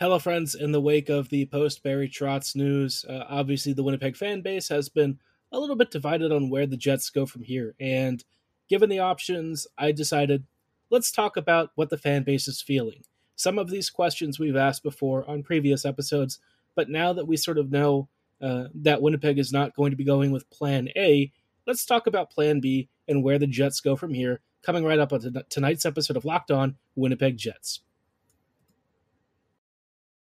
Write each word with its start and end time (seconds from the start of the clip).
Hello, 0.00 0.20
friends. 0.20 0.54
In 0.54 0.70
the 0.70 0.80
wake 0.80 1.08
of 1.08 1.28
the 1.28 1.46
post 1.46 1.82
Barry 1.82 2.08
Trotz 2.08 2.54
news, 2.54 3.04
uh, 3.08 3.24
obviously 3.28 3.72
the 3.72 3.82
Winnipeg 3.82 4.16
fan 4.16 4.42
base 4.42 4.68
has 4.68 4.88
been 4.88 5.18
a 5.50 5.58
little 5.58 5.74
bit 5.74 5.90
divided 5.90 6.30
on 6.30 6.50
where 6.50 6.68
the 6.68 6.76
Jets 6.76 7.10
go 7.10 7.26
from 7.26 7.42
here. 7.42 7.74
And 7.80 8.22
given 8.68 8.90
the 8.90 9.00
options, 9.00 9.66
I 9.76 9.90
decided 9.90 10.44
let's 10.88 11.10
talk 11.10 11.36
about 11.36 11.70
what 11.74 11.90
the 11.90 11.98
fan 11.98 12.22
base 12.22 12.46
is 12.46 12.62
feeling. 12.62 13.02
Some 13.34 13.58
of 13.58 13.70
these 13.70 13.90
questions 13.90 14.38
we've 14.38 14.54
asked 14.54 14.84
before 14.84 15.28
on 15.28 15.42
previous 15.42 15.84
episodes, 15.84 16.38
but 16.76 16.88
now 16.88 17.12
that 17.12 17.26
we 17.26 17.36
sort 17.36 17.58
of 17.58 17.72
know 17.72 18.08
uh, 18.40 18.66
that 18.76 19.02
Winnipeg 19.02 19.36
is 19.36 19.52
not 19.52 19.74
going 19.74 19.90
to 19.90 19.96
be 19.96 20.04
going 20.04 20.30
with 20.30 20.48
Plan 20.50 20.90
A, 20.94 21.32
let's 21.66 21.84
talk 21.84 22.06
about 22.06 22.30
Plan 22.30 22.60
B 22.60 22.88
and 23.08 23.24
where 23.24 23.40
the 23.40 23.48
Jets 23.48 23.80
go 23.80 23.96
from 23.96 24.14
here. 24.14 24.42
Coming 24.62 24.84
right 24.84 25.00
up 25.00 25.12
on 25.12 25.42
tonight's 25.48 25.84
episode 25.84 26.16
of 26.16 26.24
Locked 26.24 26.52
On 26.52 26.76
Winnipeg 26.94 27.36
Jets. 27.36 27.80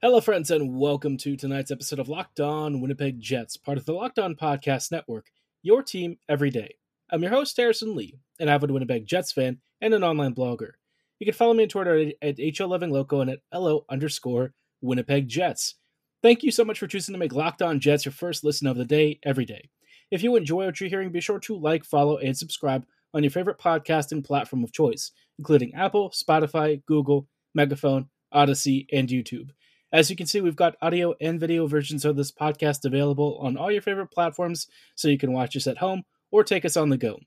Hello, 0.00 0.20
friends, 0.20 0.52
and 0.52 0.78
welcome 0.78 1.16
to 1.16 1.36
tonight's 1.36 1.72
episode 1.72 1.98
of 1.98 2.08
Locked 2.08 2.38
On 2.38 2.80
Winnipeg 2.80 3.20
Jets, 3.20 3.56
part 3.56 3.78
of 3.78 3.84
the 3.84 3.92
Locked 3.92 4.20
On 4.20 4.36
Podcast 4.36 4.92
Network, 4.92 5.26
your 5.64 5.82
team 5.82 6.18
every 6.28 6.50
day. 6.50 6.76
I'm 7.10 7.20
your 7.20 7.32
host, 7.32 7.56
Harrison 7.56 7.96
Lee, 7.96 8.14
an 8.38 8.48
avid 8.48 8.70
Winnipeg 8.70 9.06
Jets 9.06 9.32
fan 9.32 9.58
and 9.80 9.92
an 9.92 10.04
online 10.04 10.36
blogger. 10.36 10.74
You 11.18 11.24
can 11.24 11.34
follow 11.34 11.52
me 11.52 11.64
on 11.64 11.68
Twitter 11.68 12.12
at 12.22 12.36
HO11Loco 12.36 13.22
and 13.22 13.30
at 13.30 13.40
LO 13.52 13.84
underscore 13.88 14.52
Winnipeg 14.80 15.26
Jets. 15.26 15.74
Thank 16.22 16.44
you 16.44 16.52
so 16.52 16.64
much 16.64 16.78
for 16.78 16.86
choosing 16.86 17.12
to 17.12 17.18
make 17.18 17.32
Locked 17.32 17.60
On 17.60 17.80
Jets 17.80 18.04
your 18.04 18.12
first 18.12 18.44
listen 18.44 18.68
of 18.68 18.76
the 18.76 18.84
day 18.84 19.18
every 19.24 19.46
day. 19.46 19.68
If 20.12 20.22
you 20.22 20.36
enjoy 20.36 20.66
what 20.66 20.80
you're 20.80 20.88
hearing, 20.88 21.10
be 21.10 21.20
sure 21.20 21.40
to 21.40 21.58
like, 21.58 21.84
follow, 21.84 22.18
and 22.18 22.38
subscribe 22.38 22.86
on 23.14 23.24
your 23.24 23.32
favorite 23.32 23.58
podcasting 23.58 24.24
platform 24.24 24.62
of 24.62 24.72
choice, 24.72 25.10
including 25.40 25.74
Apple, 25.74 26.10
Spotify, 26.10 26.84
Google, 26.86 27.26
Megaphone, 27.52 28.06
Audacy, 28.32 28.86
and 28.92 29.08
YouTube. 29.08 29.50
As 29.90 30.10
you 30.10 30.16
can 30.16 30.26
see, 30.26 30.40
we've 30.42 30.54
got 30.54 30.76
audio 30.82 31.14
and 31.20 31.40
video 31.40 31.66
versions 31.66 32.04
of 32.04 32.16
this 32.16 32.30
podcast 32.30 32.84
available 32.84 33.38
on 33.40 33.56
all 33.56 33.72
your 33.72 33.80
favorite 33.80 34.10
platforms, 34.10 34.66
so 34.94 35.08
you 35.08 35.16
can 35.16 35.32
watch 35.32 35.56
us 35.56 35.66
at 35.66 35.78
home 35.78 36.02
or 36.30 36.44
take 36.44 36.66
us 36.66 36.76
on 36.76 36.90
the 36.90 36.98
go. 36.98 37.18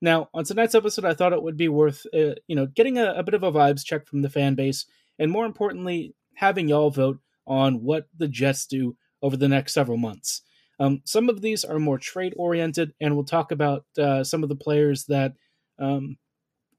Now, 0.00 0.28
on 0.34 0.44
tonight's 0.44 0.74
episode, 0.74 1.04
I 1.04 1.14
thought 1.14 1.32
it 1.32 1.42
would 1.42 1.56
be 1.56 1.68
worth, 1.68 2.06
uh, 2.12 2.34
you 2.48 2.56
know, 2.56 2.66
getting 2.66 2.98
a, 2.98 3.12
a 3.12 3.22
bit 3.22 3.34
of 3.34 3.44
a 3.44 3.52
vibes 3.52 3.84
check 3.84 4.06
from 4.06 4.22
the 4.22 4.30
fan 4.30 4.56
base, 4.56 4.86
and 5.18 5.30
more 5.30 5.46
importantly, 5.46 6.14
having 6.34 6.68
y'all 6.68 6.90
vote 6.90 7.18
on 7.46 7.84
what 7.84 8.08
the 8.16 8.26
Jets 8.26 8.66
do 8.66 8.96
over 9.22 9.36
the 9.36 9.48
next 9.48 9.74
several 9.74 9.98
months. 9.98 10.42
Um, 10.80 11.02
some 11.04 11.28
of 11.28 11.42
these 11.42 11.64
are 11.64 11.78
more 11.78 11.98
trade 11.98 12.34
oriented, 12.36 12.92
and 13.00 13.14
we'll 13.14 13.24
talk 13.24 13.52
about 13.52 13.84
uh, 13.98 14.24
some 14.24 14.42
of 14.42 14.48
the 14.48 14.56
players 14.56 15.04
that 15.04 15.34
um, 15.78 16.16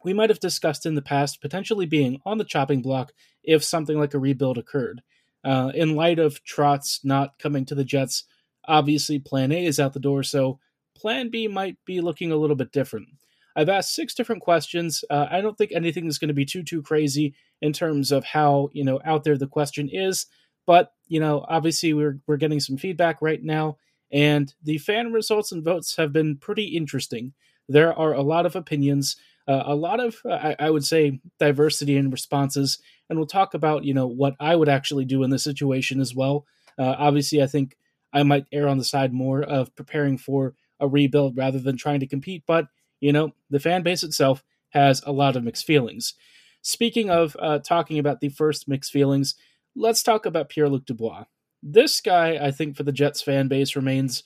we 0.03 0.13
might 0.13 0.31
have 0.31 0.39
discussed 0.39 0.85
in 0.85 0.95
the 0.95 1.01
past 1.01 1.41
potentially 1.41 1.85
being 1.85 2.19
on 2.25 2.37
the 2.37 2.43
chopping 2.43 2.81
block 2.81 3.13
if 3.43 3.63
something 3.63 3.97
like 3.97 4.13
a 4.13 4.19
rebuild 4.19 4.57
occurred. 4.57 5.01
Uh, 5.43 5.71
in 5.73 5.95
light 5.95 6.19
of 6.19 6.43
Trotz 6.43 7.03
not 7.03 7.39
coming 7.39 7.65
to 7.65 7.75
the 7.75 7.83
Jets, 7.83 8.25
obviously 8.67 9.19
Plan 9.19 9.51
A 9.51 9.65
is 9.65 9.79
out 9.79 9.93
the 9.93 9.99
door, 9.99 10.23
so 10.23 10.59
Plan 10.95 11.29
B 11.29 11.47
might 11.47 11.77
be 11.85 12.01
looking 12.01 12.31
a 12.31 12.35
little 12.35 12.55
bit 12.55 12.71
different. 12.71 13.07
I've 13.55 13.69
asked 13.69 13.95
six 13.95 14.13
different 14.13 14.41
questions. 14.41 15.03
Uh, 15.09 15.27
I 15.29 15.41
don't 15.41 15.57
think 15.57 15.71
anything 15.73 16.05
is 16.05 16.17
going 16.17 16.29
to 16.29 16.33
be 16.33 16.45
too 16.45 16.63
too 16.63 16.81
crazy 16.81 17.33
in 17.61 17.73
terms 17.73 18.11
of 18.11 18.23
how 18.23 18.69
you 18.73 18.83
know 18.83 18.99
out 19.03 19.23
there 19.23 19.37
the 19.37 19.47
question 19.47 19.89
is, 19.91 20.27
but 20.65 20.93
you 21.07 21.19
know 21.19 21.45
obviously 21.47 21.93
we're 21.93 22.19
we're 22.27 22.37
getting 22.37 22.59
some 22.59 22.77
feedback 22.77 23.21
right 23.21 23.43
now, 23.43 23.77
and 24.11 24.53
the 24.63 24.77
fan 24.77 25.11
results 25.11 25.51
and 25.51 25.63
votes 25.63 25.95
have 25.97 26.13
been 26.13 26.37
pretty 26.37 26.65
interesting. 26.65 27.33
There 27.67 27.93
are 27.97 28.13
a 28.13 28.21
lot 28.21 28.45
of 28.45 28.55
opinions, 28.55 29.15
uh, 29.47 29.63
a 29.65 29.75
lot 29.75 29.99
of 29.99 30.15
I, 30.25 30.55
I 30.59 30.69
would 30.69 30.85
say 30.85 31.19
diversity 31.39 31.97
in 31.97 32.11
responses, 32.11 32.79
and 33.09 33.17
we'll 33.17 33.27
talk 33.27 33.53
about 33.53 33.83
you 33.83 33.93
know 33.93 34.07
what 34.07 34.35
I 34.39 34.55
would 34.55 34.69
actually 34.69 35.05
do 35.05 35.23
in 35.23 35.29
this 35.29 35.43
situation 35.43 35.99
as 35.99 36.15
well. 36.15 36.45
Uh, 36.77 36.95
obviously, 36.97 37.41
I 37.41 37.47
think 37.47 37.77
I 38.13 38.23
might 38.23 38.45
err 38.51 38.67
on 38.67 38.77
the 38.77 38.83
side 38.83 39.13
more 39.13 39.41
of 39.41 39.75
preparing 39.75 40.17
for 40.17 40.55
a 40.79 40.87
rebuild 40.87 41.37
rather 41.37 41.59
than 41.59 41.77
trying 41.77 41.99
to 42.01 42.07
compete, 42.07 42.43
but 42.45 42.67
you 42.99 43.11
know 43.11 43.33
the 43.49 43.59
fan 43.59 43.83
base 43.83 44.03
itself 44.03 44.43
has 44.69 45.01
a 45.05 45.11
lot 45.11 45.35
of 45.35 45.43
mixed 45.43 45.65
feelings. 45.65 46.13
Speaking 46.61 47.09
of 47.09 47.35
uh, 47.39 47.59
talking 47.59 47.99
about 47.99 48.19
the 48.19 48.29
first 48.29 48.67
mixed 48.67 48.91
feelings, 48.91 49.35
let's 49.75 50.03
talk 50.03 50.25
about 50.25 50.49
Pierre 50.49 50.69
Luc 50.69 50.85
Dubois. 50.85 51.25
This 51.63 52.01
guy, 52.01 52.37
I 52.41 52.51
think, 52.51 52.75
for 52.75 52.83
the 52.83 52.91
Jets 52.91 53.21
fan 53.21 53.47
base 53.47 53.75
remains 53.75 54.23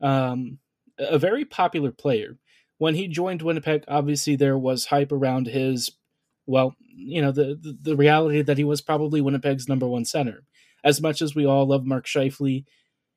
um, 0.00 0.58
a 0.98 1.18
very 1.18 1.44
popular 1.44 1.92
player. 1.92 2.36
When 2.78 2.94
he 2.94 3.08
joined 3.08 3.42
Winnipeg, 3.42 3.84
obviously 3.88 4.36
there 4.36 4.58
was 4.58 4.86
hype 4.86 5.12
around 5.12 5.46
his 5.46 5.90
well, 6.46 6.74
you 6.78 7.22
know, 7.22 7.32
the, 7.32 7.58
the, 7.60 7.76
the 7.80 7.96
reality 7.96 8.42
that 8.42 8.58
he 8.58 8.64
was 8.64 8.80
probably 8.80 9.20
Winnipeg's 9.20 9.68
number 9.68 9.86
one 9.86 10.04
center. 10.04 10.44
As 10.82 11.00
much 11.00 11.22
as 11.22 11.34
we 11.34 11.46
all 11.46 11.66
love 11.66 11.86
Mark 11.86 12.06
Scheifele, 12.06 12.64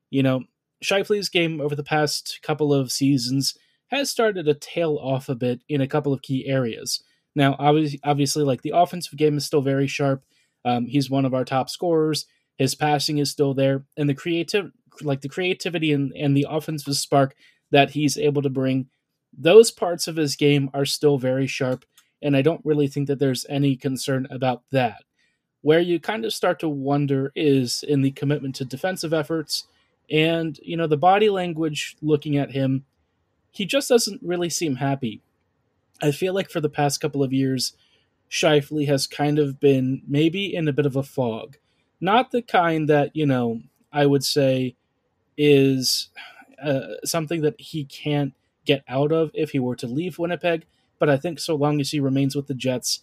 you 0.10 0.24
know, 0.24 0.44
Scheifele's 0.84 1.30
game 1.30 1.60
over 1.60 1.76
the 1.76 1.84
past 1.84 2.40
couple 2.42 2.74
of 2.74 2.92
seasons 2.92 3.58
has 3.88 4.10
started 4.10 4.46
to 4.46 4.54
tail 4.54 4.98
off 5.02 5.30
a 5.30 5.36
bit 5.36 5.62
in 5.68 5.82
a 5.82 5.88
couple 5.88 6.14
of 6.14 6.22
key 6.22 6.48
areas. 6.48 7.04
Now, 7.36 7.56
obviously, 7.60 8.00
obviously 8.04 8.44
like 8.44 8.62
the 8.62 8.74
offensive 8.76 9.18
game 9.18 9.38
is 9.38 9.46
still 9.46 9.62
very 9.62 9.88
sharp. 9.88 10.24
Um, 10.66 10.86
he's 10.86 11.10
one 11.10 11.26
of 11.26 11.34
our 11.34 11.46
top 11.46 11.70
scorers. 11.70 12.26
His 12.58 12.76
passing 12.76 13.20
is 13.20 13.30
still 13.30 13.54
there, 13.54 13.86
and 13.96 14.10
the 14.10 14.16
creative, 14.16 14.72
like 15.02 15.22
the 15.22 15.30
creativity 15.30 15.94
and, 15.94 16.12
and 16.18 16.36
the 16.36 16.48
offensive 16.50 16.96
spark 16.98 17.36
that 17.70 17.92
he's 17.92 18.18
able 18.18 18.42
to 18.42 18.50
bring, 18.50 18.88
those 19.38 19.72
parts 19.72 20.08
of 20.08 20.16
his 20.16 20.36
game 20.36 20.70
are 20.74 20.86
still 20.86 21.18
very 21.18 21.48
sharp 21.48 21.86
and 22.22 22.36
I 22.36 22.42
don't 22.42 22.66
really 22.66 22.88
think 22.88 23.08
that 23.08 23.20
there's 23.20 23.46
any 23.50 23.76
concern 23.76 24.28
about 24.32 24.64
that. 24.72 25.04
Where 25.62 25.80
you 25.80 26.00
kind 26.00 26.26
of 26.26 26.34
start 26.34 26.60
to 26.60 26.70
wonder 26.70 27.32
is 27.36 27.84
in 27.88 28.02
the 28.02 28.12
commitment 28.12 28.56
to 28.56 28.66
defensive 28.66 29.14
efforts 29.14 29.68
and, 30.10 30.60
you 30.64 30.78
know, 30.78 30.88
the 30.88 30.98
body 30.98 31.30
language 31.30 31.98
looking 32.02 32.38
at 32.38 32.52
him, 32.52 32.86
he 33.52 33.66
just 33.66 33.90
doesn't 33.90 34.22
really 34.24 34.50
seem 34.50 34.76
happy. 34.76 35.22
I 36.02 36.12
feel 36.12 36.34
like 36.34 36.50
for 36.50 36.62
the 36.62 36.70
past 36.70 37.02
couple 37.02 37.24
of 37.24 37.34
years, 37.34 37.74
Scheifele 38.30 38.88
has 38.88 39.08
kind 39.08 39.40
of 39.40 39.60
been 39.60 40.02
maybe 40.08 40.56
in 40.56 40.68
a 40.68 40.74
bit 40.74 40.86
of 40.86 40.96
a 40.96 41.04
fog. 41.04 41.58
Not 42.00 42.32
the 42.32 42.42
kind 42.42 42.88
that, 42.90 43.16
you 43.16 43.26
know, 43.26 43.62
I 43.92 44.06
would 44.06 44.24
say 44.24 44.76
is 45.38 46.10
uh, 46.64 46.96
something 47.04 47.42
that 47.42 47.60
he 47.60 47.86
can't 47.86 48.34
get 48.68 48.84
out 48.88 49.12
of 49.12 49.32
if 49.34 49.52
he 49.52 49.60
were 49.60 49.76
to 49.78 49.88
leave 49.88 50.20
Winnipeg, 50.20 50.66
but 51.00 51.10
I 51.10 51.18
think 51.18 51.40
so 51.40 51.56
long 51.56 51.80
as 51.82 51.92
he 51.92 52.00
remains 52.00 52.36
with 52.36 52.48
the 52.48 52.54
Jets, 52.54 53.02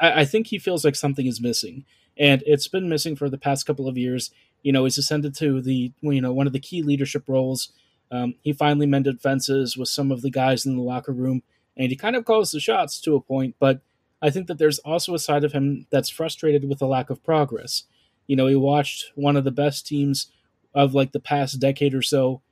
I, 0.00 0.20
I 0.20 0.24
think 0.24 0.46
he 0.46 0.58
feels 0.58 0.84
like 0.84 0.96
something 0.96 1.26
is 1.26 1.40
missing, 1.40 1.84
and 2.16 2.42
it's 2.46 2.68
been 2.68 2.88
missing 2.88 3.16
for 3.16 3.28
the 3.28 3.38
past 3.38 3.66
couple 3.66 3.88
of 3.88 3.98
years. 3.98 4.30
You 4.62 4.72
know, 4.72 4.84
he's 4.84 4.98
ascended 4.98 5.34
to 5.36 5.60
the 5.60 5.92
you 6.00 6.20
know 6.20 6.32
one 6.32 6.46
of 6.46 6.52
the 6.52 6.60
key 6.60 6.82
leadership 6.82 7.24
roles. 7.28 7.72
Um, 8.10 8.36
he 8.40 8.54
finally 8.54 8.86
mended 8.86 9.20
fences 9.20 9.76
with 9.76 9.88
some 9.88 10.10
of 10.10 10.22
the 10.22 10.30
guys 10.30 10.64
in 10.64 10.76
the 10.76 10.82
locker 10.82 11.12
room, 11.12 11.42
and 11.76 11.90
he 11.90 11.96
kind 11.96 12.16
of 12.16 12.24
calls 12.24 12.52
the 12.52 12.60
shots 12.60 13.00
to 13.02 13.16
a 13.16 13.20
point. 13.20 13.56
But 13.58 13.80
I 14.22 14.30
think 14.30 14.46
that 14.46 14.58
there's 14.58 14.78
also 14.80 15.14
a 15.14 15.18
side 15.18 15.44
of 15.44 15.52
him 15.52 15.86
that's 15.90 16.08
frustrated 16.08 16.68
with 16.68 16.78
the 16.78 16.86
lack 16.86 17.10
of 17.10 17.22
progress. 17.22 17.84
You 18.26 18.36
know, 18.36 18.46
he 18.46 18.56
watched 18.56 19.12
one 19.14 19.36
of 19.36 19.44
the 19.44 19.50
best 19.50 19.86
teams 19.86 20.30
of 20.74 20.94
like 20.94 21.12
the 21.12 21.20
past 21.20 21.60
decade 21.60 21.94
or 21.94 22.02
so 22.02 22.42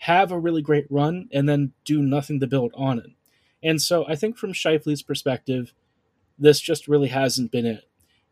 have 0.00 0.32
a 0.32 0.38
really 0.38 0.62
great 0.62 0.86
run 0.88 1.28
and 1.30 1.46
then 1.46 1.72
do 1.84 2.00
nothing 2.02 2.40
to 2.40 2.46
build 2.46 2.72
on 2.74 2.98
it. 2.98 3.10
And 3.62 3.80
so 3.80 4.06
I 4.08 4.16
think 4.16 4.38
from 4.38 4.54
Scheifele's 4.54 5.02
perspective, 5.02 5.74
this 6.38 6.58
just 6.58 6.88
really 6.88 7.08
hasn't 7.08 7.52
been 7.52 7.66
it. 7.66 7.84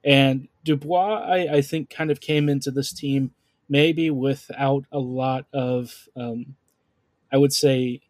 And 0.03 0.49
Dubois, 0.65 1.21
I, 1.21 1.57
I 1.57 1.61
think, 1.61 1.91
kind 1.91 2.11
of 2.11 2.21
came 2.21 2.49
into 2.49 2.71
this 2.71 2.91
team 2.91 3.33
maybe 3.69 4.09
without 4.09 4.85
a 4.91 4.99
lot 4.99 5.45
of, 5.53 6.09
um, 6.17 6.57
I 7.31 7.37
would 7.37 7.53
say, 7.53 8.01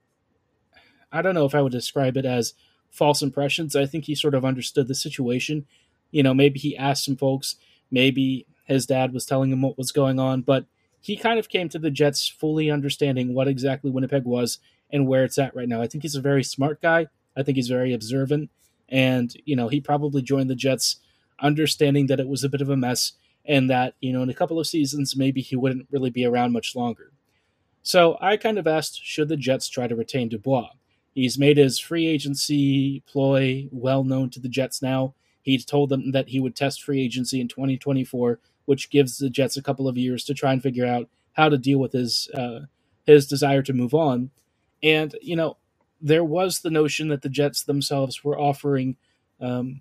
I 1.10 1.20
don't 1.20 1.34
know 1.34 1.46
if 1.46 1.54
I 1.54 1.62
would 1.62 1.72
describe 1.72 2.16
it 2.16 2.24
as 2.24 2.54
false 2.92 3.22
impressions. 3.22 3.74
I 3.74 3.86
think 3.86 4.04
he 4.04 4.14
sort 4.14 4.34
of 4.34 4.44
understood 4.44 4.86
the 4.86 4.94
situation. 4.94 5.66
You 6.12 6.22
know, 6.22 6.32
maybe 6.32 6.60
he 6.60 6.76
asked 6.76 7.04
some 7.04 7.16
folks, 7.16 7.56
maybe 7.90 8.46
his 8.66 8.86
dad 8.86 9.12
was 9.12 9.26
telling 9.26 9.50
him 9.50 9.62
what 9.62 9.78
was 9.78 9.90
going 9.90 10.20
on, 10.20 10.42
but 10.42 10.66
he 11.08 11.16
kind 11.16 11.38
of 11.38 11.48
came 11.48 11.70
to 11.70 11.78
the 11.78 11.90
Jets 11.90 12.28
fully 12.28 12.70
understanding 12.70 13.32
what 13.32 13.48
exactly 13.48 13.90
Winnipeg 13.90 14.24
was 14.24 14.58
and 14.90 15.06
where 15.06 15.24
it's 15.24 15.38
at 15.38 15.56
right 15.56 15.66
now. 15.66 15.80
I 15.80 15.86
think 15.86 16.02
he's 16.02 16.14
a 16.14 16.20
very 16.20 16.44
smart 16.44 16.82
guy. 16.82 17.06
I 17.34 17.42
think 17.42 17.56
he's 17.56 17.68
very 17.68 17.94
observant. 17.94 18.50
And, 18.90 19.34
you 19.46 19.56
know, 19.56 19.68
he 19.68 19.80
probably 19.80 20.20
joined 20.20 20.50
the 20.50 20.54
Jets 20.54 20.96
understanding 21.40 22.08
that 22.08 22.20
it 22.20 22.28
was 22.28 22.44
a 22.44 22.48
bit 22.50 22.60
of 22.60 22.68
a 22.68 22.76
mess 22.76 23.12
and 23.46 23.70
that, 23.70 23.94
you 24.02 24.12
know, 24.12 24.22
in 24.22 24.28
a 24.28 24.34
couple 24.34 24.60
of 24.60 24.66
seasons, 24.66 25.16
maybe 25.16 25.40
he 25.40 25.56
wouldn't 25.56 25.88
really 25.90 26.10
be 26.10 26.26
around 26.26 26.52
much 26.52 26.76
longer. 26.76 27.10
So 27.82 28.18
I 28.20 28.36
kind 28.36 28.58
of 28.58 28.66
asked 28.66 29.00
should 29.02 29.30
the 29.30 29.36
Jets 29.38 29.70
try 29.70 29.86
to 29.86 29.96
retain 29.96 30.28
Dubois? 30.28 30.68
He's 31.14 31.38
made 31.38 31.56
his 31.56 31.78
free 31.78 32.06
agency 32.06 33.02
ploy 33.06 33.66
well 33.72 34.04
known 34.04 34.28
to 34.30 34.40
the 34.40 34.48
Jets 34.50 34.82
now. 34.82 35.14
He 35.40 35.56
told 35.56 35.88
them 35.88 36.12
that 36.12 36.28
he 36.28 36.38
would 36.38 36.54
test 36.54 36.82
free 36.82 37.00
agency 37.00 37.40
in 37.40 37.48
2024, 37.48 38.40
which 38.68 38.90
gives 38.90 39.16
the 39.16 39.30
Jets 39.30 39.56
a 39.56 39.62
couple 39.62 39.88
of 39.88 39.96
years 39.96 40.24
to 40.24 40.34
try 40.34 40.52
and 40.52 40.62
figure 40.62 40.84
out 40.84 41.08
how 41.32 41.48
to 41.48 41.56
deal 41.56 41.78
with 41.78 41.92
his 41.92 42.28
uh, 42.34 42.66
his 43.06 43.26
desire 43.26 43.62
to 43.62 43.72
move 43.72 43.94
on. 43.94 44.30
And 44.82 45.16
you 45.22 45.36
know, 45.36 45.56
there 46.02 46.22
was 46.22 46.60
the 46.60 46.70
notion 46.70 47.08
that 47.08 47.22
the 47.22 47.30
Jets 47.30 47.62
themselves 47.62 48.22
were 48.22 48.38
offering 48.38 48.96
um, 49.40 49.80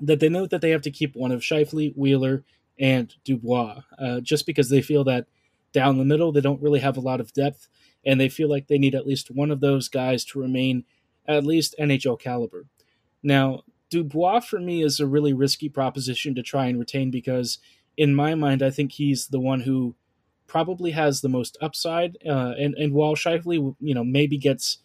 that 0.00 0.18
they 0.18 0.28
know 0.28 0.46
that 0.46 0.60
they 0.62 0.70
have 0.70 0.82
to 0.82 0.90
keep 0.90 1.14
one 1.14 1.30
of 1.30 1.42
Scheifele, 1.42 1.96
Wheeler, 1.96 2.42
and 2.76 3.14
Dubois, 3.22 3.82
uh, 4.00 4.18
just 4.18 4.46
because 4.46 4.68
they 4.68 4.82
feel 4.82 5.04
that 5.04 5.28
down 5.72 5.96
the 5.96 6.04
middle 6.04 6.32
they 6.32 6.40
don't 6.40 6.60
really 6.60 6.80
have 6.80 6.96
a 6.96 7.00
lot 7.00 7.20
of 7.20 7.32
depth, 7.32 7.68
and 8.04 8.20
they 8.20 8.28
feel 8.28 8.50
like 8.50 8.66
they 8.66 8.78
need 8.78 8.96
at 8.96 9.06
least 9.06 9.30
one 9.30 9.52
of 9.52 9.60
those 9.60 9.88
guys 9.88 10.24
to 10.24 10.40
remain 10.40 10.82
at 11.28 11.46
least 11.46 11.76
NHL 11.78 12.18
caliber. 12.18 12.66
Now, 13.22 13.62
Dubois 13.92 14.40
for 14.40 14.58
me 14.58 14.82
is 14.82 14.98
a 14.98 15.06
really 15.06 15.34
risky 15.34 15.68
proposition 15.68 16.34
to 16.34 16.42
try 16.42 16.66
and 16.66 16.80
retain 16.80 17.10
because, 17.10 17.58
in 17.96 18.14
my 18.14 18.34
mind, 18.34 18.62
I 18.62 18.70
think 18.70 18.92
he's 18.92 19.28
the 19.28 19.40
one 19.40 19.60
who 19.60 19.94
probably 20.46 20.90
has 20.92 21.20
the 21.20 21.28
most 21.28 21.56
upside. 21.60 22.16
Uh, 22.26 22.54
and 22.58 22.74
and 22.74 22.92
while 22.92 23.14
Scheifele, 23.14 23.76
you 23.80 23.94
know, 23.94 24.04
maybe 24.04 24.36
gets 24.36 24.78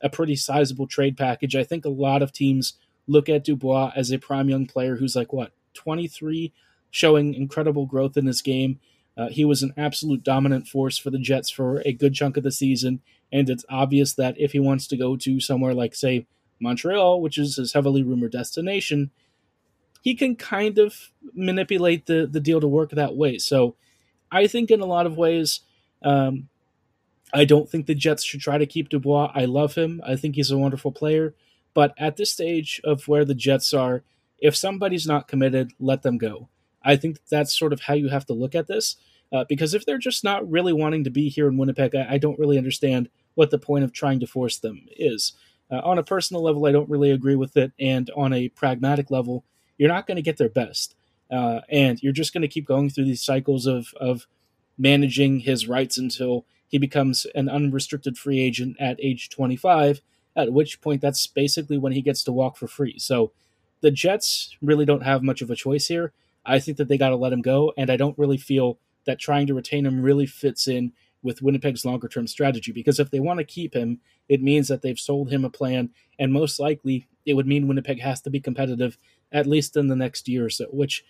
a 0.00 0.10
pretty 0.10 0.36
sizable 0.36 0.86
trade 0.86 1.16
package, 1.16 1.56
I 1.56 1.64
think 1.64 1.84
a 1.84 1.90
lot 1.90 2.22
of 2.22 2.32
teams 2.32 2.74
look 3.06 3.28
at 3.28 3.44
Dubois 3.44 3.92
as 3.96 4.10
a 4.10 4.18
prime 4.18 4.48
young 4.48 4.66
player 4.66 4.96
who's 4.96 5.16
like 5.16 5.32
what 5.32 5.52
23, 5.74 6.52
showing 6.90 7.34
incredible 7.34 7.86
growth 7.86 8.16
in 8.16 8.26
his 8.26 8.42
game. 8.42 8.80
Uh, 9.16 9.28
he 9.28 9.44
was 9.44 9.62
an 9.62 9.72
absolute 9.76 10.22
dominant 10.22 10.68
force 10.68 10.98
for 10.98 11.10
the 11.10 11.18
Jets 11.18 11.48
for 11.48 11.82
a 11.86 11.92
good 11.92 12.12
chunk 12.12 12.36
of 12.36 12.42
the 12.42 12.52
season, 12.52 13.00
and 13.32 13.48
it's 13.48 13.64
obvious 13.70 14.12
that 14.14 14.38
if 14.38 14.52
he 14.52 14.58
wants 14.58 14.86
to 14.88 14.96
go 14.96 15.16
to 15.16 15.40
somewhere 15.40 15.72
like, 15.72 15.94
say, 15.94 16.26
Montreal, 16.60 17.20
which 17.20 17.38
is 17.38 17.56
his 17.56 17.72
heavily 17.72 18.02
rumored 18.02 18.32
destination, 18.32 19.10
he 20.02 20.14
can 20.14 20.36
kind 20.36 20.78
of 20.78 21.10
manipulate 21.34 22.06
the, 22.06 22.28
the 22.30 22.40
deal 22.40 22.60
to 22.60 22.68
work 22.68 22.90
that 22.90 23.16
way. 23.16 23.38
So 23.38 23.76
I 24.30 24.46
think 24.46 24.70
in 24.70 24.80
a 24.80 24.86
lot 24.86 25.06
of 25.06 25.16
ways, 25.16 25.60
um, 26.02 26.48
I 27.32 27.44
don't 27.44 27.68
think 27.68 27.86
the 27.86 27.94
Jets 27.94 28.24
should 28.24 28.40
try 28.40 28.58
to 28.58 28.66
keep 28.66 28.88
Dubois. 28.88 29.32
I 29.34 29.44
love 29.44 29.74
him. 29.74 30.00
I 30.06 30.16
think 30.16 30.36
he's 30.36 30.50
a 30.50 30.58
wonderful 30.58 30.92
player. 30.92 31.34
But 31.74 31.92
at 31.98 32.16
this 32.16 32.32
stage 32.32 32.80
of 32.84 33.06
where 33.08 33.24
the 33.24 33.34
Jets 33.34 33.74
are, 33.74 34.02
if 34.38 34.56
somebody's 34.56 35.06
not 35.06 35.28
committed, 35.28 35.72
let 35.78 36.02
them 36.02 36.18
go. 36.18 36.48
I 36.82 36.96
think 36.96 37.18
that's 37.28 37.58
sort 37.58 37.72
of 37.72 37.80
how 37.80 37.94
you 37.94 38.08
have 38.08 38.26
to 38.26 38.32
look 38.32 38.54
at 38.54 38.68
this. 38.68 38.96
Uh, 39.32 39.44
because 39.48 39.74
if 39.74 39.84
they're 39.84 39.98
just 39.98 40.22
not 40.22 40.48
really 40.48 40.72
wanting 40.72 41.02
to 41.04 41.10
be 41.10 41.28
here 41.28 41.48
in 41.48 41.56
Winnipeg, 41.56 41.94
I, 41.96 42.12
I, 42.12 42.18
don't 42.18 42.38
really 42.38 42.58
understand 42.58 43.10
what 43.34 43.50
the 43.50 43.58
point 43.58 43.82
of 43.82 43.92
trying 43.92 44.20
to 44.20 44.26
force 44.26 44.58
them 44.58 44.86
is. 44.96 45.32
Uh, 45.68 45.80
on 45.82 45.98
a 45.98 46.04
personal 46.04 46.44
level, 46.44 46.64
I 46.64 46.70
don't 46.70 46.88
really 46.88 47.10
agree 47.10 47.34
with 47.34 47.56
it, 47.56 47.72
and 47.80 48.08
on 48.16 48.32
a 48.32 48.48
pragmatic 48.50 49.10
level, 49.10 49.44
you're 49.78 49.88
not 49.88 50.06
going 50.06 50.16
to 50.16 50.22
get 50.22 50.38
their 50.38 50.48
best, 50.48 50.94
uh, 51.30 51.60
and 51.68 52.02
you're 52.02 52.12
just 52.12 52.32
going 52.32 52.42
to 52.42 52.48
keep 52.48 52.66
going 52.66 52.90
through 52.90 53.04
these 53.04 53.24
cycles 53.24 53.66
of 53.66 53.92
of 54.00 54.26
managing 54.78 55.40
his 55.40 55.66
rights 55.66 55.96
until 55.98 56.44
he 56.68 56.78
becomes 56.78 57.26
an 57.34 57.48
unrestricted 57.48 58.18
free 58.18 58.40
agent 58.40 58.76
at 58.78 58.98
age 59.02 59.30
25. 59.30 60.00
At 60.34 60.52
which 60.52 60.80
point, 60.82 61.00
that's 61.00 61.26
basically 61.26 61.78
when 61.78 61.92
he 61.92 62.02
gets 62.02 62.22
to 62.24 62.32
walk 62.32 62.56
for 62.56 62.66
free. 62.66 62.98
So, 62.98 63.32
the 63.80 63.90
Jets 63.90 64.56
really 64.60 64.84
don't 64.84 65.02
have 65.02 65.22
much 65.22 65.40
of 65.40 65.50
a 65.50 65.56
choice 65.56 65.86
here. 65.86 66.12
I 66.44 66.58
think 66.58 66.76
that 66.76 66.88
they 66.88 66.98
got 66.98 67.10
to 67.10 67.16
let 67.16 67.32
him 67.32 67.42
go, 67.42 67.72
and 67.76 67.90
I 67.90 67.96
don't 67.96 68.18
really 68.18 68.36
feel 68.36 68.78
that 69.06 69.18
trying 69.18 69.46
to 69.46 69.54
retain 69.54 69.86
him 69.86 70.02
really 70.02 70.26
fits 70.26 70.68
in 70.68 70.92
with 71.22 71.42
Winnipeg's 71.42 71.84
longer 71.84 72.08
term 72.08 72.26
strategy 72.26 72.72
because 72.72 73.00
if 73.00 73.10
they 73.10 73.20
want 73.20 73.38
to 73.38 73.44
keep 73.44 73.74
him, 73.74 74.00
it 74.28 74.42
means 74.42 74.68
that 74.68 74.82
they've 74.82 74.98
sold 74.98 75.30
him 75.30 75.44
a 75.44 75.50
plan, 75.50 75.90
and 76.18 76.32
most 76.32 76.60
likely 76.60 77.08
it 77.24 77.34
would 77.34 77.46
mean 77.46 77.66
Winnipeg 77.66 78.00
has 78.00 78.20
to 78.22 78.30
be 78.30 78.40
competitive 78.40 78.98
at 79.32 79.46
least 79.46 79.76
in 79.76 79.88
the 79.88 79.96
next 79.96 80.28
year 80.28 80.46
or 80.46 80.50
so, 80.50 80.66
which, 80.66 81.04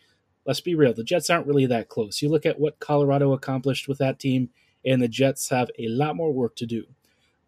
let's 0.45 0.61
be 0.61 0.75
real, 0.75 0.95
the 0.95 1.05
Jets 1.05 1.31
aren't 1.31 1.47
really 1.47 1.67
that 1.67 1.89
close. 1.89 2.23
You 2.23 2.29
look 2.29 2.47
at 2.47 2.59
what 2.59 2.81
Colorado 2.81 3.33
accomplished 3.33 3.89
with 3.89 3.99
that 3.99 4.19
team, 4.19 4.51
and 4.85 5.03
the 5.03 5.09
Jets 5.09 5.49
have 5.51 5.71
a 5.79 5.89
lot 5.89 6.17
more 6.17 6.33
work 6.33 6.57
to 6.57 6.67
do. 6.67 6.85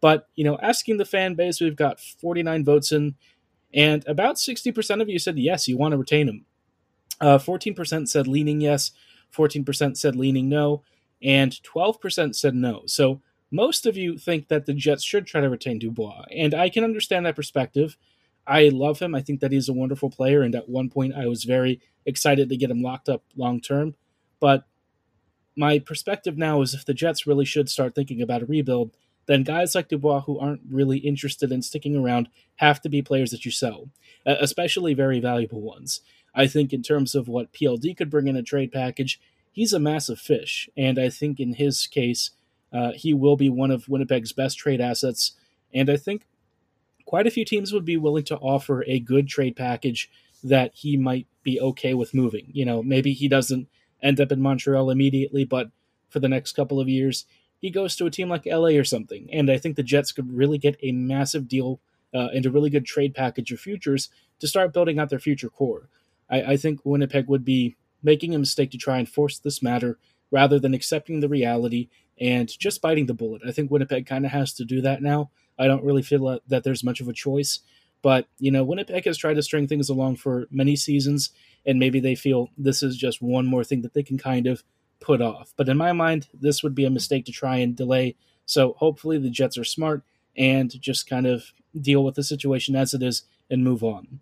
But, 0.00 0.28
you 0.34 0.44
know, 0.44 0.58
asking 0.62 0.98
the 0.98 1.04
fan 1.04 1.34
base, 1.34 1.60
we've 1.60 1.76
got 1.76 2.00
49 2.00 2.64
votes 2.64 2.92
in, 2.92 3.16
and 3.74 4.06
about 4.06 4.36
60% 4.36 5.02
of 5.02 5.08
you 5.08 5.18
said 5.18 5.38
yes, 5.38 5.68
you 5.68 5.76
want 5.76 5.92
to 5.92 5.98
retain 5.98 6.28
him. 6.28 6.44
Uh, 7.20 7.38
14% 7.38 8.08
said 8.08 8.28
leaning 8.28 8.60
yes, 8.60 8.92
14% 9.36 9.96
said 9.96 10.16
leaning 10.16 10.48
no, 10.48 10.82
and 11.22 11.52
12% 11.62 12.34
said 12.34 12.54
no. 12.54 12.82
So 12.86 13.20
most 13.50 13.86
of 13.86 13.96
you 13.96 14.18
think 14.18 14.48
that 14.48 14.66
the 14.66 14.74
Jets 14.74 15.02
should 15.02 15.26
try 15.26 15.40
to 15.40 15.50
retain 15.50 15.78
Dubois, 15.78 16.24
and 16.34 16.54
I 16.54 16.68
can 16.68 16.84
understand 16.84 17.26
that 17.26 17.36
perspective. 17.36 17.96
I 18.48 18.70
love 18.70 18.98
him. 18.98 19.14
I 19.14 19.20
think 19.20 19.40
that 19.40 19.52
he's 19.52 19.68
a 19.68 19.74
wonderful 19.74 20.10
player, 20.10 20.42
and 20.42 20.54
at 20.54 20.68
one 20.68 20.88
point 20.88 21.14
I 21.14 21.26
was 21.26 21.44
very 21.44 21.80
excited 22.06 22.48
to 22.48 22.56
get 22.56 22.70
him 22.70 22.82
locked 22.82 23.08
up 23.08 23.22
long 23.36 23.60
term. 23.60 23.94
But 24.40 24.64
my 25.54 25.78
perspective 25.78 26.38
now 26.38 26.62
is 26.62 26.72
if 26.72 26.86
the 26.86 26.94
Jets 26.94 27.26
really 27.26 27.44
should 27.44 27.68
start 27.68 27.94
thinking 27.94 28.22
about 28.22 28.42
a 28.42 28.46
rebuild, 28.46 28.92
then 29.26 29.42
guys 29.42 29.74
like 29.74 29.88
Dubois 29.88 30.22
who 30.22 30.38
aren't 30.38 30.62
really 30.70 30.98
interested 30.98 31.52
in 31.52 31.60
sticking 31.60 31.94
around 31.94 32.28
have 32.56 32.80
to 32.80 32.88
be 32.88 33.02
players 33.02 33.30
that 33.32 33.44
you 33.44 33.50
sell, 33.50 33.90
especially 34.24 34.94
very 34.94 35.20
valuable 35.20 35.60
ones. 35.60 36.00
I 36.34 36.46
think 36.46 36.72
in 36.72 36.82
terms 36.82 37.14
of 37.14 37.28
what 37.28 37.52
PLD 37.52 37.96
could 37.96 38.08
bring 38.08 38.28
in 38.28 38.36
a 38.36 38.42
trade 38.42 38.72
package, 38.72 39.20
he's 39.52 39.74
a 39.74 39.80
massive 39.80 40.18
fish, 40.18 40.70
and 40.76 40.98
I 40.98 41.10
think 41.10 41.38
in 41.38 41.54
his 41.54 41.86
case, 41.86 42.30
uh, 42.72 42.92
he 42.92 43.12
will 43.12 43.36
be 43.36 43.50
one 43.50 43.70
of 43.70 43.88
Winnipeg's 43.88 44.32
best 44.32 44.58
trade 44.58 44.80
assets. 44.80 45.32
And 45.74 45.90
I 45.90 45.96
think 45.96 46.26
quite 47.08 47.26
a 47.26 47.30
few 47.30 47.42
teams 47.42 47.72
would 47.72 47.86
be 47.86 47.96
willing 47.96 48.22
to 48.22 48.36
offer 48.36 48.84
a 48.86 49.00
good 49.00 49.26
trade 49.26 49.56
package 49.56 50.10
that 50.44 50.70
he 50.74 50.94
might 50.94 51.26
be 51.42 51.58
okay 51.58 51.94
with 51.94 52.12
moving. 52.12 52.50
You 52.52 52.66
know, 52.66 52.82
maybe 52.82 53.14
he 53.14 53.28
doesn't 53.28 53.66
end 54.02 54.20
up 54.20 54.30
in 54.30 54.42
Montreal 54.42 54.90
immediately, 54.90 55.46
but 55.46 55.70
for 56.10 56.20
the 56.20 56.28
next 56.28 56.52
couple 56.52 56.78
of 56.78 56.86
years, 56.86 57.24
he 57.56 57.70
goes 57.70 57.96
to 57.96 58.04
a 58.04 58.10
team 58.10 58.28
like 58.28 58.44
LA 58.44 58.76
or 58.76 58.84
something. 58.84 59.26
And 59.32 59.50
I 59.50 59.56
think 59.56 59.76
the 59.76 59.82
Jets 59.82 60.12
could 60.12 60.36
really 60.36 60.58
get 60.58 60.76
a 60.82 60.92
massive 60.92 61.48
deal 61.48 61.80
uh, 62.12 62.28
and 62.34 62.44
a 62.44 62.50
really 62.50 62.68
good 62.68 62.84
trade 62.84 63.14
package 63.14 63.52
of 63.52 63.58
futures 63.58 64.10
to 64.40 64.46
start 64.46 64.74
building 64.74 64.98
out 64.98 65.08
their 65.08 65.18
future 65.18 65.48
core. 65.48 65.88
I, 66.28 66.42
I 66.42 66.56
think 66.58 66.80
Winnipeg 66.84 67.26
would 67.26 67.42
be 67.42 67.76
making 68.02 68.34
a 68.34 68.38
mistake 68.38 68.70
to 68.72 68.78
try 68.78 68.98
and 68.98 69.08
force 69.08 69.38
this 69.38 69.62
matter 69.62 69.98
rather 70.30 70.58
than 70.58 70.74
accepting 70.74 71.20
the 71.20 71.28
reality 71.30 71.88
and 72.20 72.50
just 72.58 72.82
biting 72.82 73.06
the 73.06 73.14
bullet. 73.14 73.40
I 73.48 73.52
think 73.52 73.70
Winnipeg 73.70 74.04
kind 74.04 74.26
of 74.26 74.32
has 74.32 74.52
to 74.52 74.66
do 74.66 74.82
that 74.82 75.00
now. 75.00 75.30
I 75.58 75.66
don't 75.66 75.84
really 75.84 76.02
feel 76.02 76.40
that 76.46 76.64
there's 76.64 76.84
much 76.84 77.00
of 77.00 77.08
a 77.08 77.12
choice. 77.12 77.60
But, 78.00 78.28
you 78.38 78.52
know, 78.52 78.62
Winnipeg 78.62 79.06
has 79.06 79.18
tried 79.18 79.34
to 79.34 79.42
string 79.42 79.66
things 79.66 79.88
along 79.88 80.16
for 80.16 80.46
many 80.52 80.76
seasons, 80.76 81.30
and 81.66 81.80
maybe 81.80 81.98
they 81.98 82.14
feel 82.14 82.48
this 82.56 82.82
is 82.82 82.96
just 82.96 83.20
one 83.20 83.44
more 83.44 83.64
thing 83.64 83.82
that 83.82 83.92
they 83.92 84.04
can 84.04 84.18
kind 84.18 84.46
of 84.46 84.62
put 85.00 85.20
off. 85.20 85.52
But 85.56 85.68
in 85.68 85.76
my 85.76 85.92
mind, 85.92 86.28
this 86.32 86.62
would 86.62 86.76
be 86.76 86.84
a 86.84 86.90
mistake 86.90 87.24
to 87.24 87.32
try 87.32 87.56
and 87.56 87.74
delay. 87.74 88.14
So 88.46 88.74
hopefully 88.78 89.18
the 89.18 89.30
Jets 89.30 89.58
are 89.58 89.64
smart 89.64 90.02
and 90.36 90.80
just 90.80 91.08
kind 91.08 91.26
of 91.26 91.52
deal 91.80 92.04
with 92.04 92.14
the 92.14 92.22
situation 92.22 92.76
as 92.76 92.94
it 92.94 93.02
is 93.02 93.24
and 93.50 93.64
move 93.64 93.82
on. 93.82 94.20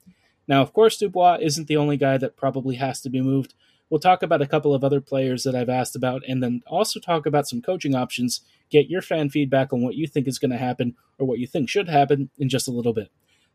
Now, 0.48 0.62
of 0.62 0.72
course, 0.72 0.96
Dubois 0.96 1.38
isn't 1.42 1.68
the 1.68 1.76
only 1.76 1.96
guy 1.96 2.16
that 2.16 2.36
probably 2.36 2.76
has 2.76 3.00
to 3.02 3.10
be 3.10 3.20
moved. 3.20 3.54
We'll 3.88 4.00
talk 4.00 4.22
about 4.22 4.42
a 4.42 4.46
couple 4.46 4.74
of 4.74 4.82
other 4.82 5.00
players 5.00 5.44
that 5.44 5.54
I've 5.54 5.68
asked 5.68 5.94
about 5.94 6.22
and 6.26 6.42
then 6.42 6.62
also 6.66 6.98
talk 6.98 7.24
about 7.24 7.46
some 7.46 7.62
coaching 7.62 7.94
options, 7.94 8.40
get 8.68 8.90
your 8.90 9.00
fan 9.00 9.30
feedback 9.30 9.72
on 9.72 9.82
what 9.82 9.94
you 9.94 10.06
think 10.06 10.26
is 10.26 10.40
going 10.40 10.50
to 10.50 10.58
happen 10.58 10.96
or 11.18 11.26
what 11.26 11.38
you 11.38 11.46
think 11.46 11.68
should 11.68 11.88
happen 11.88 12.30
in 12.38 12.48
just 12.48 12.66
a 12.66 12.72
little 12.72 12.92
bit. 12.92 13.10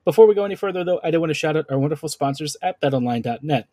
Before 0.06 0.26
we 0.26 0.34
go 0.34 0.46
any 0.46 0.56
further, 0.56 0.84
though, 0.84 1.02
I 1.04 1.12
do 1.12 1.20
want 1.20 1.32
to 1.32 1.36
shout 1.36 1.58
out 1.58 1.66
our 1.70 1.78
wonderful 1.78 2.10
sponsors 2.10 2.56
at 2.62 2.80
betonline.net. 2.82 3.68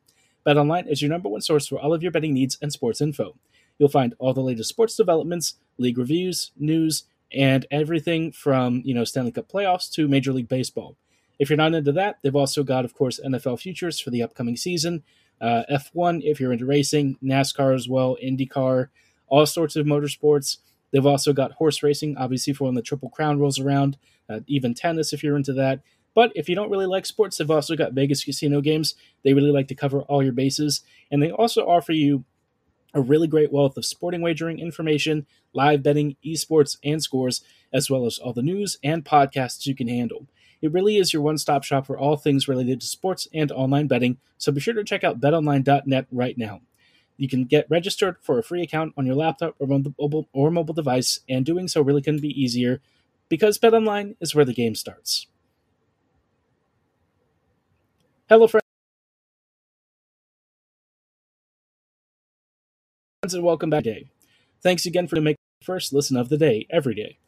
BetOnline 0.46 0.90
is 0.90 1.00
your 1.00 1.10
number 1.10 1.28
one 1.28 1.40
source 1.40 1.66
for 1.66 1.78
all 1.78 1.94
of 1.94 2.02
your 2.02 2.12
betting 2.12 2.34
needs 2.34 2.58
and 2.60 2.72
sports 2.72 3.00
info. 3.00 3.36
You'll 3.78 3.88
find 3.88 4.14
all 4.18 4.34
the 4.34 4.40
latest 4.40 4.68
sports 4.68 4.96
developments, 4.96 5.54
league 5.78 5.98
reviews, 5.98 6.50
news, 6.56 7.04
and 7.32 7.66
everything 7.70 8.32
from, 8.32 8.82
you 8.84 8.94
know, 8.94 9.04
Stanley 9.04 9.32
Cup 9.32 9.48
playoffs 9.48 9.90
to 9.92 10.08
Major 10.08 10.32
League 10.32 10.48
Baseball. 10.48 10.96
If 11.38 11.50
you're 11.50 11.56
not 11.56 11.74
into 11.74 11.92
that, 11.92 12.18
they've 12.22 12.34
also 12.34 12.64
got, 12.64 12.84
of 12.84 12.94
course, 12.94 13.20
NFL 13.24 13.60
futures 13.60 14.00
for 14.00 14.10
the 14.10 14.22
upcoming 14.22 14.56
season, 14.56 15.04
uh, 15.40 15.62
F1 15.70 16.22
if 16.24 16.40
you're 16.40 16.52
into 16.52 16.66
racing, 16.66 17.16
NASCAR 17.22 17.74
as 17.74 17.88
well, 17.88 18.16
IndyCar, 18.22 18.88
all 19.28 19.46
sorts 19.46 19.76
of 19.76 19.86
motorsports. 19.86 20.58
They've 20.90 21.06
also 21.06 21.32
got 21.32 21.52
horse 21.52 21.82
racing, 21.82 22.16
obviously, 22.16 22.52
for 22.52 22.64
when 22.64 22.74
the 22.74 22.82
Triple 22.82 23.10
Crown 23.10 23.38
rolls 23.38 23.60
around, 23.60 23.98
uh, 24.28 24.40
even 24.46 24.74
tennis 24.74 25.12
if 25.12 25.22
you're 25.22 25.36
into 25.36 25.52
that. 25.54 25.80
But 26.14 26.32
if 26.34 26.48
you 26.48 26.54
don't 26.54 26.70
really 26.70 26.86
like 26.86 27.06
sports, 27.06 27.36
they've 27.36 27.50
also 27.50 27.76
got 27.76 27.92
Vegas 27.92 28.24
casino 28.24 28.60
games. 28.60 28.94
They 29.22 29.34
really 29.34 29.52
like 29.52 29.68
to 29.68 29.74
cover 29.74 30.00
all 30.02 30.22
your 30.22 30.32
bases. 30.32 30.82
And 31.10 31.22
they 31.22 31.30
also 31.30 31.66
offer 31.66 31.92
you 31.92 32.24
a 32.94 33.00
really 33.00 33.28
great 33.28 33.52
wealth 33.52 33.76
of 33.76 33.84
sporting 33.84 34.22
wagering 34.22 34.58
information, 34.58 35.26
live 35.52 35.82
betting, 35.82 36.16
esports, 36.24 36.78
and 36.82 37.02
scores, 37.02 37.42
as 37.72 37.90
well 37.90 38.06
as 38.06 38.18
all 38.18 38.32
the 38.32 38.42
news 38.42 38.78
and 38.82 39.04
podcasts 39.04 39.66
you 39.66 39.74
can 39.74 39.88
handle. 39.88 40.26
It 40.60 40.72
really 40.72 40.96
is 40.96 41.12
your 41.12 41.22
one 41.22 41.38
stop 41.38 41.64
shop 41.64 41.86
for 41.86 41.98
all 41.98 42.16
things 42.16 42.48
related 42.48 42.80
to 42.80 42.86
sports 42.86 43.28
and 43.32 43.52
online 43.52 43.86
betting, 43.86 44.18
so 44.38 44.50
be 44.50 44.60
sure 44.60 44.74
to 44.74 44.84
check 44.84 45.04
out 45.04 45.20
betonline.net 45.20 46.06
right 46.10 46.36
now. 46.36 46.60
You 47.16 47.28
can 47.28 47.44
get 47.44 47.66
registered 47.68 48.16
for 48.22 48.38
a 48.38 48.42
free 48.42 48.62
account 48.62 48.94
on 48.96 49.06
your 49.06 49.16
laptop 49.16 49.54
or 49.58 49.66
mobile, 49.66 50.28
or 50.32 50.50
mobile 50.50 50.74
device, 50.74 51.20
and 51.28 51.44
doing 51.44 51.68
so 51.68 51.82
really 51.82 52.02
couldn't 52.02 52.22
be 52.22 52.40
easier 52.40 52.80
because 53.28 53.58
BetOnline 53.58 54.16
is 54.20 54.34
where 54.34 54.44
the 54.44 54.54
game 54.54 54.74
starts. 54.74 55.26
Hello, 58.28 58.46
friends, 58.46 58.64
and 63.32 63.42
welcome 63.42 63.70
back. 63.70 63.84
Day. 63.84 64.06
Thanks 64.62 64.86
again 64.86 65.08
for 65.08 65.20
making 65.20 65.38
the 65.60 65.64
first 65.64 65.92
listen 65.92 66.16
of 66.16 66.28
the 66.28 66.36
day 66.36 66.66
every 66.70 66.94
day. 66.94 67.18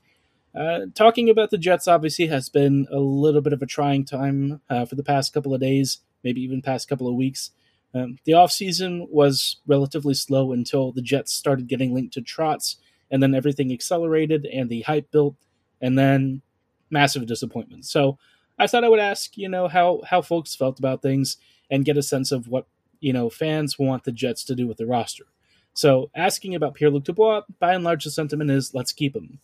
Uh, 0.55 0.81
talking 0.95 1.31
about 1.31 1.51
the 1.51 1.59
Jets 1.59 1.87
obviously 1.87 2.27
has 2.27 2.49
been 2.49 2.87
a 2.91 2.99
little 2.99 3.41
bit 3.41 3.53
of 3.53 3.63
a 3.63 3.67
trying 3.67 4.05
time 4.05 4.61
uh, 4.69 4.85
for 4.85 4.97
the 4.97 5.05
past 5.05 5.33
couple 5.33 5.55
of 5.55 5.61
days, 5.61 5.99
maybe 6.25 6.41
even 6.43 6.63
past 6.63 6.89
couple 6.89 7.09
of 7.09 7.15
weeks. 7.15 7.51
Um, 7.95 8.19
the 8.25 8.33
offseason 8.33 9.09
was 9.11 9.57
relatively 9.67 10.15
slow 10.15 10.53
until 10.53 10.93
the 10.93 11.03
Jets 11.03 11.33
started 11.33 11.69
getting 11.69 11.95
linked 11.95 12.15
to 12.15 12.23
Trotz, 12.23 12.77
and 13.11 13.23
then 13.23 13.35
everything 13.35 13.73
accelerated 13.73 14.47
and 14.47 14.69
the 14.69 14.83
hype 14.83 15.11
built, 15.11 15.37
and 15.81 15.99
then 15.99 16.43
massive 16.91 17.27
disappointment. 17.27 17.85
So 17.87 18.19
I 18.59 18.67
thought 18.67 18.85
I 18.85 18.89
would 18.89 19.01
ask, 19.01 19.37
you 19.37 19.49
know, 19.49 19.69
how 19.69 20.03
how 20.07 20.23
folks 20.23 20.55
felt 20.55 20.79
about 20.79 21.03
things 21.03 21.37
and 21.71 21.85
get 21.85 21.97
a 21.97 22.03
sense 22.03 22.33
of 22.33 22.49
what 22.49 22.67
you 23.01 23.13
know 23.13 23.31
fans 23.31 23.79
want 23.79 24.05
the 24.05 24.13
Jets 24.13 24.45
to 24.45 24.55
do 24.55 24.67
with 24.67 24.77
the 24.79 24.87
roster. 24.87 25.25
So 25.73 26.11
asking 26.15 26.55
about 26.55 26.75
Pierre 26.75 26.91
Luc 26.91 27.05
Dubois, 27.05 27.43
by 27.59 27.75
and 27.75 27.85
large, 27.85 28.05
the 28.05 28.11
sentiment 28.11 28.51
is 28.51 28.75
let's 28.75 28.93
keep 28.93 29.17
him. 29.17 29.39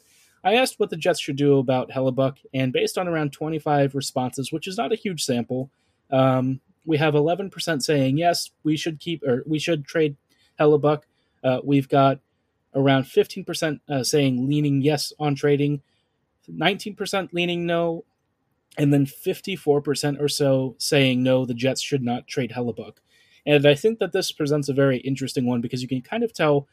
I 0.46 0.54
asked 0.54 0.78
what 0.78 0.90
the 0.90 0.96
Jets 0.96 1.18
should 1.18 1.34
do 1.34 1.58
about 1.58 1.90
Hellebuyck, 1.90 2.36
and 2.54 2.72
based 2.72 2.96
on 2.96 3.08
around 3.08 3.32
25 3.32 3.96
responses, 3.96 4.52
which 4.52 4.68
is 4.68 4.76
not 4.76 4.92
a 4.92 4.96
huge 4.96 5.24
sample, 5.24 5.72
um, 6.12 6.60
we 6.84 6.98
have 6.98 7.14
11% 7.14 7.82
saying 7.82 8.16
yes, 8.16 8.50
we 8.62 8.76
should 8.76 9.00
keep 9.00 9.24
or 9.24 9.42
we 9.44 9.58
should 9.58 9.84
trade 9.84 10.14
Hellebuyck. 10.60 11.02
Uh, 11.42 11.58
we've 11.64 11.88
got 11.88 12.20
around 12.76 13.06
15% 13.06 13.80
uh, 13.88 14.04
saying 14.04 14.48
leaning 14.48 14.82
yes 14.82 15.12
on 15.18 15.34
trading, 15.34 15.82
19% 16.48 17.32
leaning 17.32 17.66
no, 17.66 18.04
and 18.78 18.92
then 18.92 19.04
54% 19.04 20.20
or 20.20 20.28
so 20.28 20.76
saying 20.78 21.24
no, 21.24 21.44
the 21.44 21.54
Jets 21.54 21.80
should 21.80 22.04
not 22.04 22.28
trade 22.28 22.52
Hellebuyck. 22.52 22.98
And 23.44 23.66
I 23.66 23.74
think 23.74 23.98
that 23.98 24.12
this 24.12 24.30
presents 24.30 24.68
a 24.68 24.74
very 24.74 24.98
interesting 24.98 25.44
one 25.44 25.60
because 25.60 25.82
you 25.82 25.88
can 25.88 26.02
kind 26.02 26.22
of 26.22 26.32
tell 26.32 26.68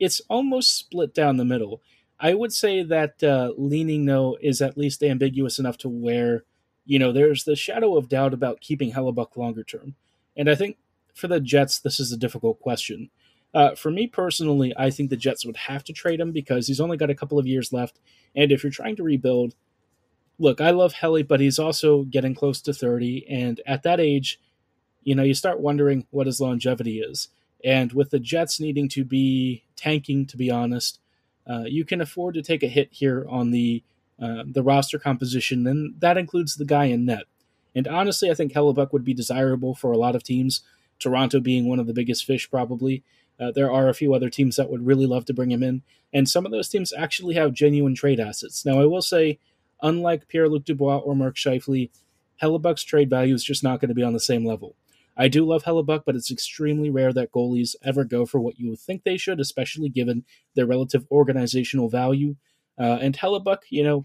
it's 0.00 0.20
almost 0.28 0.76
split 0.76 1.14
down 1.14 1.36
the 1.36 1.44
middle. 1.44 1.80
I 2.24 2.34
would 2.34 2.52
say 2.52 2.82
that 2.82 3.22
uh, 3.22 3.52
leaning 3.56 4.04
no 4.04 4.36
is 4.40 4.60
at 4.62 4.78
least 4.78 5.02
ambiguous 5.02 5.58
enough 5.58 5.76
to 5.78 5.88
where 5.88 6.44
you 6.84 6.98
know, 6.98 7.12
there's 7.12 7.44
the 7.44 7.56
shadow 7.56 7.96
of 7.96 8.08
doubt 8.08 8.34
about 8.34 8.60
keeping 8.60 8.92
Hellebuyck 8.92 9.36
longer 9.36 9.64
term. 9.64 9.94
And 10.36 10.50
I 10.50 10.54
think 10.54 10.76
for 11.14 11.28
the 11.28 11.40
Jets, 11.40 11.78
this 11.78 11.98
is 11.98 12.12
a 12.12 12.16
difficult 12.16 12.60
question. 12.60 13.10
Uh, 13.54 13.74
for 13.74 13.90
me 13.90 14.06
personally, 14.06 14.74
I 14.76 14.90
think 14.90 15.10
the 15.10 15.16
Jets 15.16 15.46
would 15.46 15.56
have 15.56 15.84
to 15.84 15.92
trade 15.92 16.20
him 16.20 16.32
because 16.32 16.66
he's 16.66 16.80
only 16.80 16.96
got 16.96 17.10
a 17.10 17.14
couple 17.14 17.38
of 17.38 17.46
years 17.46 17.72
left. 17.72 18.00
And 18.34 18.50
if 18.50 18.62
you're 18.62 18.72
trying 18.72 18.96
to 18.96 19.04
rebuild, 19.04 19.54
look, 20.38 20.60
I 20.60 20.70
love 20.70 20.94
Helly, 20.94 21.22
but 21.22 21.40
he's 21.40 21.58
also 21.58 22.02
getting 22.02 22.34
close 22.34 22.60
to 22.62 22.72
30. 22.72 23.26
And 23.28 23.60
at 23.64 23.84
that 23.84 24.00
age, 24.00 24.40
you 25.04 25.14
know, 25.14 25.22
you 25.22 25.34
start 25.34 25.60
wondering 25.60 26.06
what 26.10 26.26
his 26.26 26.40
longevity 26.40 26.98
is. 26.98 27.28
And 27.64 27.92
with 27.92 28.10
the 28.10 28.18
Jets 28.18 28.58
needing 28.58 28.88
to 28.90 29.04
be 29.04 29.64
tanking, 29.76 30.26
to 30.26 30.36
be 30.36 30.50
honest, 30.50 30.98
uh, 31.48 31.64
you 31.66 31.84
can 31.84 32.00
afford 32.00 32.34
to 32.34 32.42
take 32.42 32.62
a 32.62 32.68
hit 32.68 32.88
here 32.90 33.26
on 33.28 33.50
the 33.50 33.82
uh, 34.22 34.44
the 34.46 34.62
roster 34.62 34.98
composition, 34.98 35.66
and 35.66 36.00
that 36.00 36.16
includes 36.16 36.54
the 36.54 36.64
guy 36.64 36.84
in 36.84 37.04
net. 37.04 37.24
And 37.74 37.88
honestly, 37.88 38.30
I 38.30 38.34
think 38.34 38.52
Hellebuyck 38.52 38.92
would 38.92 39.04
be 39.04 39.12
desirable 39.14 39.74
for 39.74 39.90
a 39.90 39.98
lot 39.98 40.14
of 40.14 40.22
teams, 40.22 40.62
Toronto 41.00 41.40
being 41.40 41.68
one 41.68 41.80
of 41.80 41.88
the 41.88 41.92
biggest 41.92 42.24
fish, 42.24 42.48
probably. 42.48 43.02
Uh, 43.40 43.50
there 43.50 43.72
are 43.72 43.88
a 43.88 43.94
few 43.94 44.14
other 44.14 44.30
teams 44.30 44.54
that 44.54 44.70
would 44.70 44.86
really 44.86 45.06
love 45.06 45.24
to 45.24 45.34
bring 45.34 45.50
him 45.50 45.64
in, 45.64 45.82
and 46.12 46.28
some 46.28 46.46
of 46.46 46.52
those 46.52 46.68
teams 46.68 46.92
actually 46.96 47.34
have 47.34 47.52
genuine 47.52 47.96
trade 47.96 48.20
assets. 48.20 48.64
Now, 48.64 48.80
I 48.80 48.86
will 48.86 49.02
say, 49.02 49.40
unlike 49.82 50.28
Pierre 50.28 50.48
Luc 50.48 50.64
Dubois 50.64 50.98
or 50.98 51.16
Mark 51.16 51.34
Scheifele, 51.34 51.90
Hellebuyck's 52.40 52.84
trade 52.84 53.10
value 53.10 53.34
is 53.34 53.44
just 53.44 53.64
not 53.64 53.80
going 53.80 53.88
to 53.88 53.94
be 53.94 54.04
on 54.04 54.12
the 54.12 54.20
same 54.20 54.46
level. 54.46 54.76
I 55.16 55.28
do 55.28 55.44
love 55.44 55.64
Hellebuyck, 55.64 56.02
but 56.04 56.16
it's 56.16 56.30
extremely 56.30 56.90
rare 56.90 57.12
that 57.12 57.32
goalies 57.32 57.76
ever 57.84 58.04
go 58.04 58.26
for 58.26 58.40
what 58.40 58.58
you 58.58 58.70
would 58.70 58.80
think 58.80 59.04
they 59.04 59.16
should, 59.16 59.40
especially 59.40 59.88
given 59.88 60.24
their 60.54 60.66
relative 60.66 61.06
organizational 61.10 61.88
value. 61.88 62.36
Uh, 62.78 62.98
and 63.00 63.16
Hellebuyck, 63.16 63.58
you 63.70 63.84
know, 63.84 64.04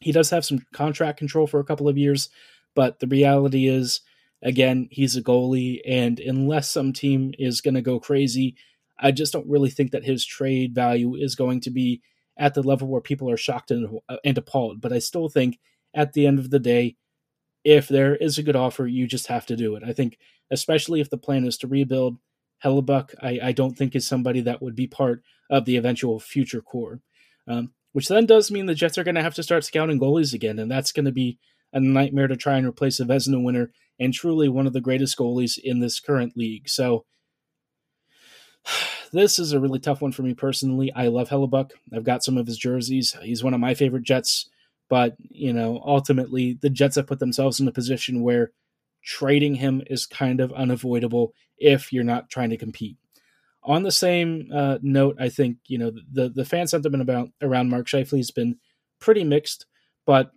he 0.00 0.12
does 0.12 0.30
have 0.30 0.44
some 0.44 0.66
contract 0.72 1.18
control 1.18 1.46
for 1.46 1.60
a 1.60 1.64
couple 1.64 1.88
of 1.88 1.96
years, 1.96 2.28
but 2.74 2.98
the 2.98 3.06
reality 3.06 3.68
is, 3.68 4.00
again, 4.42 4.88
he's 4.90 5.16
a 5.16 5.22
goalie, 5.22 5.80
and 5.86 6.18
unless 6.20 6.70
some 6.70 6.92
team 6.92 7.32
is 7.38 7.60
going 7.60 7.74
to 7.74 7.82
go 7.82 7.98
crazy, 7.98 8.56
I 8.98 9.12
just 9.12 9.32
don't 9.32 9.48
really 9.48 9.70
think 9.70 9.92
that 9.92 10.04
his 10.04 10.24
trade 10.24 10.74
value 10.74 11.14
is 11.14 11.34
going 11.34 11.60
to 11.62 11.70
be 11.70 12.02
at 12.36 12.54
the 12.54 12.62
level 12.62 12.88
where 12.88 13.00
people 13.00 13.30
are 13.30 13.36
shocked 13.36 13.70
and, 13.70 14.00
uh, 14.08 14.16
and 14.24 14.36
appalled. 14.36 14.80
But 14.80 14.92
I 14.92 14.98
still 14.98 15.28
think 15.28 15.58
at 15.94 16.12
the 16.12 16.26
end 16.26 16.38
of 16.38 16.50
the 16.50 16.58
day, 16.58 16.96
if 17.66 17.88
there 17.88 18.14
is 18.14 18.38
a 18.38 18.44
good 18.44 18.54
offer, 18.54 18.86
you 18.86 19.08
just 19.08 19.26
have 19.26 19.44
to 19.46 19.56
do 19.56 19.74
it. 19.74 19.82
I 19.84 19.92
think, 19.92 20.18
especially 20.52 21.00
if 21.00 21.10
the 21.10 21.18
plan 21.18 21.44
is 21.44 21.58
to 21.58 21.66
rebuild, 21.66 22.16
Hellebuyck, 22.64 23.12
I, 23.20 23.40
I 23.42 23.52
don't 23.52 23.76
think 23.76 23.96
is 23.96 24.06
somebody 24.06 24.40
that 24.42 24.62
would 24.62 24.76
be 24.76 24.86
part 24.86 25.22
of 25.50 25.64
the 25.64 25.76
eventual 25.76 26.20
future 26.20 26.62
core. 26.62 27.00
Um, 27.48 27.72
which 27.92 28.06
then 28.06 28.24
does 28.24 28.52
mean 28.52 28.66
the 28.66 28.74
Jets 28.74 28.98
are 28.98 29.04
going 29.04 29.16
to 29.16 29.22
have 29.22 29.34
to 29.34 29.42
start 29.42 29.64
scouting 29.64 29.98
goalies 29.98 30.32
again, 30.32 30.60
and 30.60 30.70
that's 30.70 30.92
going 30.92 31.06
to 31.06 31.12
be 31.12 31.40
a 31.72 31.80
nightmare 31.80 32.28
to 32.28 32.36
try 32.36 32.56
and 32.56 32.66
replace 32.68 33.00
a 33.00 33.04
Vezina 33.04 33.42
winner 33.42 33.72
and 33.98 34.14
truly 34.14 34.48
one 34.48 34.68
of 34.68 34.72
the 34.72 34.80
greatest 34.80 35.18
goalies 35.18 35.58
in 35.58 35.80
this 35.80 35.98
current 35.98 36.36
league. 36.36 36.68
So 36.68 37.04
this 39.12 39.40
is 39.40 39.52
a 39.52 39.58
really 39.60 39.80
tough 39.80 40.00
one 40.00 40.12
for 40.12 40.22
me 40.22 40.34
personally. 40.34 40.92
I 40.94 41.08
love 41.08 41.30
Hellebuyck. 41.30 41.72
I've 41.92 42.04
got 42.04 42.22
some 42.22 42.38
of 42.38 42.46
his 42.46 42.58
jerseys. 42.58 43.16
He's 43.22 43.42
one 43.42 43.54
of 43.54 43.60
my 43.60 43.74
favorite 43.74 44.04
Jets, 44.04 44.48
but 44.88 45.16
you 45.18 45.52
know, 45.52 45.80
ultimately 45.84 46.58
the 46.60 46.70
Jets 46.70 46.96
have 46.96 47.06
put 47.06 47.18
themselves 47.18 47.60
in 47.60 47.68
a 47.68 47.72
position 47.72 48.22
where 48.22 48.52
trading 49.04 49.54
him 49.56 49.82
is 49.88 50.06
kind 50.06 50.40
of 50.40 50.52
unavoidable 50.52 51.32
if 51.58 51.92
you're 51.92 52.04
not 52.04 52.28
trying 52.28 52.50
to 52.50 52.56
compete 52.56 52.96
on 53.66 53.82
the 53.82 53.92
same 53.92 54.48
uh, 54.54 54.78
note, 54.80 55.16
I 55.20 55.28
think 55.28 55.58
you 55.66 55.76
know 55.76 55.92
the 56.12 56.28
the 56.28 56.44
fan 56.44 56.68
sentiment 56.68 57.02
about 57.02 57.30
around 57.42 57.68
Mark 57.68 57.86
Scheifele 57.86 58.18
has 58.18 58.30
been 58.30 58.56
pretty 59.00 59.24
mixed, 59.24 59.66
but 60.06 60.30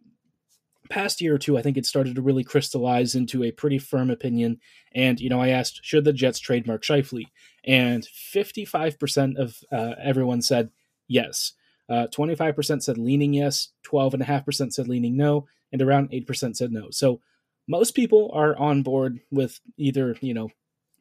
past 0.90 1.22
year 1.22 1.36
or 1.36 1.38
two, 1.38 1.56
I 1.56 1.62
think 1.62 1.78
it 1.78 1.86
started 1.86 2.16
to 2.16 2.22
really 2.22 2.44
crystallize 2.44 3.14
into 3.14 3.44
a 3.44 3.52
pretty 3.52 3.78
firm 3.78 4.10
opinion. 4.10 4.60
And 4.96 5.20
you 5.20 5.30
know, 5.30 5.40
I 5.40 5.50
asked, 5.50 5.82
should 5.84 6.04
the 6.04 6.14
Jets 6.14 6.40
trade 6.40 6.66
Mark 6.66 6.82
Scheifele? 6.82 7.28
And 7.64 8.04
fifty 8.06 8.66
five 8.66 8.98
percent 9.00 9.38
of 9.38 9.58
uh, 9.72 9.94
everyone 10.04 10.42
said 10.42 10.72
yes. 11.08 11.54
Uh, 11.90 12.08
Twenty 12.08 12.36
five 12.36 12.56
percent 12.56 12.84
said 12.84 12.98
leaning 12.98 13.34
yes. 13.34 13.70
Twelve 13.84 14.14
and 14.14 14.22
a 14.22 14.26
half 14.26 14.46
percent 14.46 14.74
said 14.74 14.88
leaning 14.88 15.18
no, 15.18 15.48
and 15.72 15.82
around 15.82 16.10
eight 16.12 16.28
percent 16.28 16.58
said 16.58 16.72
no. 16.72 16.90
So 16.92 17.22
most 17.68 17.92
people 17.92 18.32
are 18.34 18.58
on 18.58 18.84
board 18.84 19.20
with 19.32 19.60
either 19.78 20.16
you 20.22 20.34
know 20.34 20.50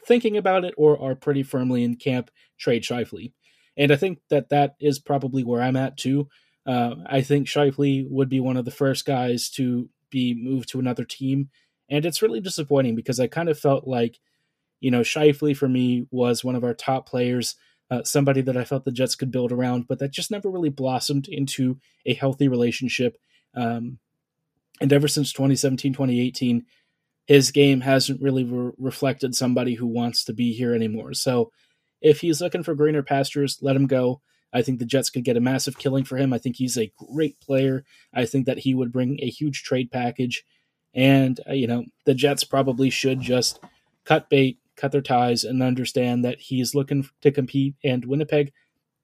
thinking 0.07 0.37
about 0.37 0.65
it 0.65 0.75
or 0.77 1.01
are 1.01 1.15
pretty 1.15 1.43
firmly 1.43 1.83
in 1.83 1.97
camp 1.97 2.31
trade 2.59 2.83
Scheifele. 2.83 3.33
And 3.77 3.93
I 3.93 3.97
think 3.97 4.21
that 4.31 4.49
that 4.49 4.75
is 4.81 4.99
probably 4.99 5.45
where 5.45 5.63
I'm 5.63 5.77
at 5.77 5.97
too. 5.97 6.29
Uh, 6.67 6.97
I 7.07 7.23
think 7.23 7.47
Scheifele 7.47 8.09
would 8.11 8.29
be 8.29 8.41
one 8.41 8.57
of 8.57 8.65
the 8.65 8.71
first 8.71 9.07
guys 9.07 9.49
to 9.51 9.89
be 10.11 10.35
moved 10.35 10.69
to 10.71 10.79
another 10.79 11.05
team. 11.05 11.51
And 11.91 12.05
it's 12.05 12.23
really 12.23 12.41
disappointing 12.41 12.95
because 12.95 13.21
I 13.21 13.27
kind 13.27 13.49
of 13.49 13.59
felt 13.59 13.87
like, 13.87 14.19
you 14.81 14.91
know, 14.91 15.01
Scheifele 15.01 15.57
for 15.57 15.69
me 15.69 16.07
was 16.11 16.45
one 16.45 16.55
of 16.55 16.65
our 16.65 16.75
top 16.75 17.09
players, 17.09 17.57
uh, 17.91 18.03
somebody 18.03 18.41
that 18.43 18.57
I 18.57 18.65
felt 18.65 18.85
the 18.85 18.93
Jets 18.93 19.15
could 19.15 19.31
build 19.31 19.53
around, 19.53 19.89
but 19.89 19.99
that 19.99 20.11
just 20.11 20.31
never 20.31 20.51
really 20.51 20.69
blossomed 20.69 21.29
into 21.29 21.79
a 22.05 22.15
healthy 22.15 22.49
relationship. 22.49 23.19
Um, 23.55 23.99
and 24.81 24.93
ever 24.93 25.09
since 25.09 25.33
2017, 25.33 25.93
2018, 25.93 26.67
his 27.27 27.51
game 27.51 27.81
hasn't 27.81 28.23
really 28.23 28.45
re- 28.45 28.73
reflected 28.79 29.35
somebody 29.35 29.75
who 29.75 29.87
wants 29.87 30.25
to 30.25 30.33
be 30.33 30.53
here 30.53 30.75
anymore. 30.75 31.15
So 31.15 31.51
if 32.01 32.21
he's 32.21 32.41
looking 32.41 32.63
for 32.63 32.75
greener 32.75 33.03
pastures, 33.03 33.59
let 33.61 33.77
him 33.77 33.87
go. 33.87 34.21
I 34.53 34.63
think 34.63 34.79
the 34.79 34.87
Jets 34.87 35.11
could 35.11 35.25
get 35.25 35.37
a 35.37 35.41
massive 35.41 35.79
killing 35.79 36.05
for 36.05 36.17
him. 36.17 36.33
I 36.33 36.39
think 36.39 36.57
he's 36.57 36.79
a 36.79 36.93
great 36.97 37.39
player. 37.41 37.85
I 38.15 38.25
think 38.25 38.47
that 38.47 38.59
he 38.59 38.75
would 38.75 38.93
bring 38.93 39.19
a 39.21 39.29
huge 39.29 39.63
trade 39.63 39.91
package. 39.91 40.45
And, 40.95 41.39
uh, 41.47 41.53
you 41.53 41.67
know, 41.67 41.85
the 42.07 42.15
Jets 42.15 42.45
probably 42.45 42.89
should 42.89 43.21
just 43.21 43.61
cut 44.05 44.31
bait, 44.31 44.59
cut 44.79 44.93
their 44.93 45.03
ties, 45.03 45.45
and 45.45 45.63
understand 45.63 46.25
that 46.25 46.41
he's 46.41 46.75
looking 46.75 47.09
to 47.23 47.31
compete. 47.31 47.75
And 47.85 48.05
Winnipeg, 48.05 48.53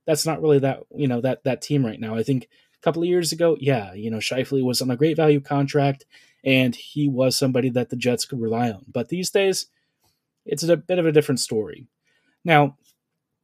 that's 0.07 0.27
not 0.27 0.41
really 0.41 0.61
that, 0.61 0.81
you 0.95 1.09
know, 1.09 1.21
that, 1.21 1.45
that 1.45 1.63
team 1.63 1.85
right 1.85 2.01
now. 2.01 2.15
I 2.15 2.23
think 2.23 2.45
a 2.45 2.81
couple 2.83 3.03
of 3.03 3.09
years 3.09 3.33
ago, 3.33 3.57
yeah, 3.61 3.93
you 3.95 4.11
know, 4.11 4.19
Scheifele 4.19 4.65
was 4.65 4.81
on 4.81 4.91
a 4.91 4.97
great 4.97 5.17
value 5.17 5.41
contract 5.41 6.05
and 6.45 6.77
he 6.77 7.09
was 7.09 7.37
somebody 7.37 7.71
that 7.71 7.89
the 7.89 7.97
Jets 7.97 8.25
could 8.27 8.41
rely 8.41 8.71
on. 8.71 8.85
But 8.87 9.09
these 9.09 9.31
days, 9.31 9.67
it's 10.45 10.63
a 10.63 10.77
bit 10.77 10.99
of 10.99 11.07
a 11.07 11.13
different 11.13 11.41
story. 11.41 11.87
Now, 12.45 12.77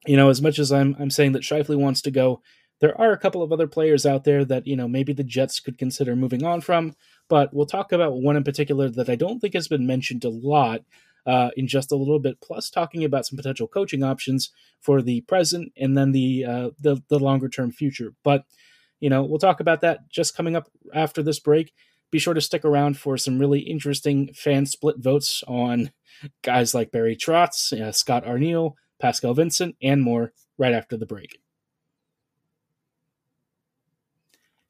you 0.06 0.16
know, 0.16 0.28
as 0.28 0.42
much 0.42 0.58
as 0.58 0.70
I'm 0.70 0.94
I'm 0.98 1.10
saying 1.10 1.32
that 1.32 1.42
Scheifele 1.42 1.78
wants 1.78 2.02
to 2.02 2.10
go, 2.10 2.42
there 2.80 2.98
are 2.98 3.12
a 3.12 3.18
couple 3.18 3.42
of 3.42 3.52
other 3.52 3.66
players 3.66 4.06
out 4.06 4.24
there 4.24 4.44
that 4.44 4.66
you 4.66 4.76
know 4.76 4.88
maybe 4.88 5.12
the 5.12 5.24
Jets 5.24 5.60
could 5.60 5.78
consider 5.78 6.14
moving 6.14 6.44
on 6.44 6.60
from. 6.60 6.94
But 7.28 7.54
we'll 7.54 7.66
talk 7.66 7.92
about 7.92 8.20
one 8.20 8.36
in 8.36 8.44
particular 8.44 8.88
that 8.90 9.08
I 9.08 9.14
don't 9.14 9.40
think 9.40 9.54
has 9.54 9.68
been 9.68 9.86
mentioned 9.86 10.24
a 10.24 10.30
lot. 10.30 10.82
Uh, 11.26 11.50
in 11.56 11.66
just 11.66 11.92
a 11.92 11.96
little 11.96 12.18
bit, 12.18 12.40
plus 12.40 12.70
talking 12.70 13.04
about 13.04 13.26
some 13.26 13.36
potential 13.36 13.68
coaching 13.68 14.02
options 14.02 14.50
for 14.80 15.02
the 15.02 15.20
present 15.22 15.72
and 15.76 15.96
then 15.96 16.12
the 16.12 16.44
uh, 16.44 16.70
the, 16.78 17.02
the 17.08 17.18
longer 17.18 17.48
term 17.48 17.72
future. 17.72 18.14
But 18.24 18.44
you 19.00 19.10
know, 19.10 19.22
we'll 19.22 19.38
talk 19.38 19.60
about 19.60 19.80
that 19.80 20.10
just 20.10 20.36
coming 20.36 20.56
up 20.56 20.70
after 20.94 21.22
this 21.22 21.38
break. 21.38 21.72
Be 22.10 22.18
sure 22.18 22.34
to 22.34 22.40
stick 22.40 22.64
around 22.64 22.98
for 22.98 23.16
some 23.16 23.38
really 23.38 23.60
interesting 23.60 24.32
fan 24.34 24.66
split 24.66 24.96
votes 24.98 25.44
on 25.46 25.92
guys 26.42 26.74
like 26.74 26.90
Barry 26.90 27.16
Trotz, 27.16 27.72
uh, 27.72 27.92
Scott 27.92 28.24
Arniel, 28.24 28.74
Pascal 29.00 29.34
Vincent, 29.34 29.76
and 29.82 30.02
more 30.02 30.32
right 30.58 30.74
after 30.74 30.96
the 30.96 31.06
break. 31.06 31.38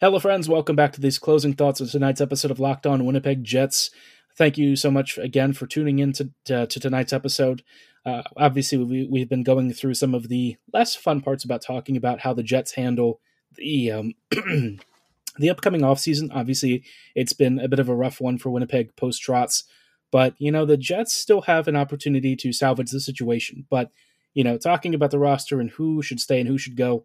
Hello, 0.01 0.19
friends. 0.19 0.49
Welcome 0.49 0.77
back 0.77 0.93
to 0.95 1.01
these 1.01 1.19
closing 1.19 1.53
thoughts 1.53 1.81
of 1.81 1.91
tonight's 1.91 2.23
episode 2.23 2.51
of 2.51 2.61
Locked 2.61 2.87
On 2.87 3.05
Winnipeg 3.05 3.45
Jets. 3.45 3.91
Thank 4.37 4.59
you 4.59 4.77
so 4.77 4.91
much 4.91 5.19
again 5.19 5.53
for 5.53 5.67
tuning 5.67 5.99
in 5.99 6.13
to, 6.15 6.31
to, 6.47 6.67
to 6.67 6.81
tonight's 6.81 7.13
episode. 7.13 7.63
Uh, 8.05 8.23
obviously, 8.37 8.79
we, 8.79 9.07
we've 9.11 9.29
been 9.29 9.43
going 9.43 9.73
through 9.73 9.95
some 9.95 10.15
of 10.15 10.29
the 10.29 10.57
less 10.73 10.95
fun 10.95 11.21
parts 11.21 11.45
about 11.45 11.63
talking 11.63 11.97
about 11.97 12.21
how 12.21 12.33
the 12.33 12.43
Jets 12.43 12.73
handle 12.73 13.21
the 13.57 13.91
um, 13.91 14.15
the 14.31 15.51
upcoming 15.51 15.83
offseason. 15.83 16.31
Obviously, 16.33 16.83
it's 17.15 17.33
been 17.33 17.59
a 17.59 17.69
bit 17.69 17.79
of 17.79 17.89
a 17.89 17.95
rough 17.95 18.21
one 18.21 18.39
for 18.39 18.51
Winnipeg 18.51 18.97
post 18.97 19.23
Trotz, 19.23 19.65
but 20.11 20.35
you 20.39 20.51
know 20.51 20.65
the 20.65 20.77
Jets 20.77 21.13
still 21.13 21.43
have 21.43 21.69
an 21.69 21.77
opportunity 21.77 22.37
to 22.37 22.53
salvage 22.53 22.91
the 22.91 23.01
situation. 23.01 23.67
But 23.69 23.91
you 24.33 24.45
know, 24.45 24.57
talking 24.57 24.95
about 24.95 25.11
the 25.11 25.19
roster 25.19 25.61
and 25.61 25.71
who 25.71 26.03
should 26.03 26.21
stay 26.21 26.41
and 26.41 26.49
who 26.49 26.59
should 26.59 26.77
go. 26.77 27.05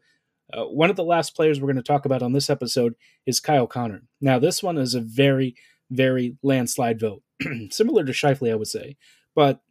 Uh, 0.54 0.66
one 0.66 0.92
of 0.92 0.96
the 0.96 1.04
last 1.04 1.36
players 1.36 1.60
we're 1.60 1.66
going 1.66 1.76
to 1.76 1.82
talk 1.82 2.06
about 2.06 2.22
on 2.22 2.34
this 2.34 2.52
episode 2.52 2.94
is 3.26 3.40
Kyle 3.40 3.66
Connor. 3.66 4.04
Now, 4.22 4.38
this 4.38 4.62
one 4.62 4.78
is 4.78 4.94
a 4.94 5.02
very, 5.02 5.56
very 5.90 6.38
landslide 6.44 7.00
vote, 7.00 7.22
similar 7.70 8.04
to 8.04 8.12
Scheifele, 8.12 8.52
I 8.52 8.56
would 8.56 8.68
say. 8.68 8.98
But 9.36 9.62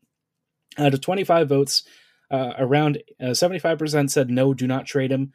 out 0.79 0.95
of 0.95 1.01
25 1.01 1.49
votes, 1.49 1.83
uh, 2.31 2.55
around 2.59 3.03
uh, 3.21 3.27
75% 3.27 4.11
said 4.11 4.31
no, 4.31 4.55
do 4.55 4.67
not 4.67 4.87
trade 4.87 5.13
him. 5.13 5.33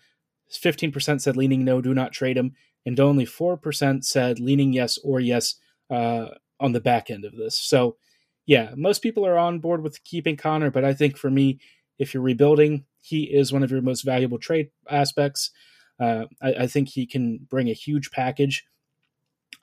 15% 0.51 1.21
said 1.21 1.37
leaning 1.37 1.63
no, 1.63 1.81
do 1.81 1.93
not 1.93 2.11
trade 2.11 2.37
him, 2.37 2.53
and 2.85 2.99
only 2.99 3.25
4% 3.25 4.03
said 4.03 4.39
leaning 4.39 4.73
yes 4.73 4.97
or 5.03 5.19
yes 5.19 5.55
uh, 5.89 6.27
on 6.59 6.71
the 6.71 6.81
back 6.81 7.09
end 7.09 7.25
of 7.25 7.35
this. 7.35 7.59
So, 7.59 7.97
yeah, 8.45 8.71
most 8.75 9.03
people 9.03 9.25
are 9.25 9.37
on 9.37 9.59
board 9.59 9.83
with 9.83 10.03
keeping 10.03 10.35
Connor, 10.35 10.71
but 10.71 10.83
I 10.83 10.93
think 10.93 11.17
for 11.17 11.29
me, 11.29 11.59
if 11.99 12.13
you're 12.13 12.23
rebuilding, 12.23 12.85
he 13.01 13.23
is 13.25 13.53
one 13.53 13.63
of 13.63 13.71
your 13.71 13.81
most 13.81 14.03
valuable 14.03 14.39
trade 14.39 14.69
aspects. 14.89 15.51
Uh, 15.99 16.25
I, 16.41 16.53
I 16.61 16.67
think 16.67 16.89
he 16.89 17.05
can 17.05 17.45
bring 17.49 17.69
a 17.69 17.73
huge 17.73 18.09
package. 18.11 18.65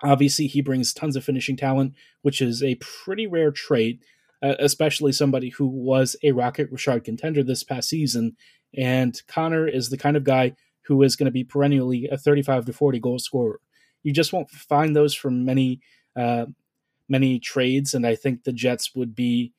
Obviously, 0.03 0.47
he 0.47 0.61
brings 0.61 0.93
tons 0.93 1.17
of 1.17 1.25
finishing 1.25 1.57
talent, 1.57 1.95
which 2.23 2.41
is 2.41 2.63
a 2.63 2.77
pretty 2.77 3.27
rare 3.27 3.51
trait, 3.51 4.03
uh, 4.43 4.55
especially 4.59 5.13
somebody 5.13 5.51
who 5.51 5.67
was 5.67 6.17
a 6.23 6.33
Rocket 6.33 6.71
Richard 6.71 7.05
contender 7.05 7.43
this 7.43 7.63
past 7.63 7.89
season. 7.89 8.37
And 8.77 9.21
Connor 9.27 9.67
is 9.67 9.89
the 9.89 9.97
kind 9.97 10.17
of 10.17 10.25
guy 10.25 10.55
who 10.83 11.03
is 11.03 11.17
going 11.17 11.27
to 11.27 11.33
be 11.33 11.45
perennially 11.45 12.09
a 12.11 12.19
35 12.19 12.67
to 12.67 12.73
40 12.73 13.01
goal 13.01 13.19
scorer. 13.19 13.61
You 14.03 14.13
just 14.13 14.33
won't 14.33 14.51
find 14.51 14.95
those 14.95 15.15
from 15.15 15.45
many 15.45 15.81
uh, 16.15 16.47
many 17.09 17.39
trades, 17.39 17.95
and 17.95 18.07
I 18.07 18.15
think 18.15 18.45
the 18.45 18.53
Jets 18.53 18.95
would 18.95 19.15
be 19.15 19.53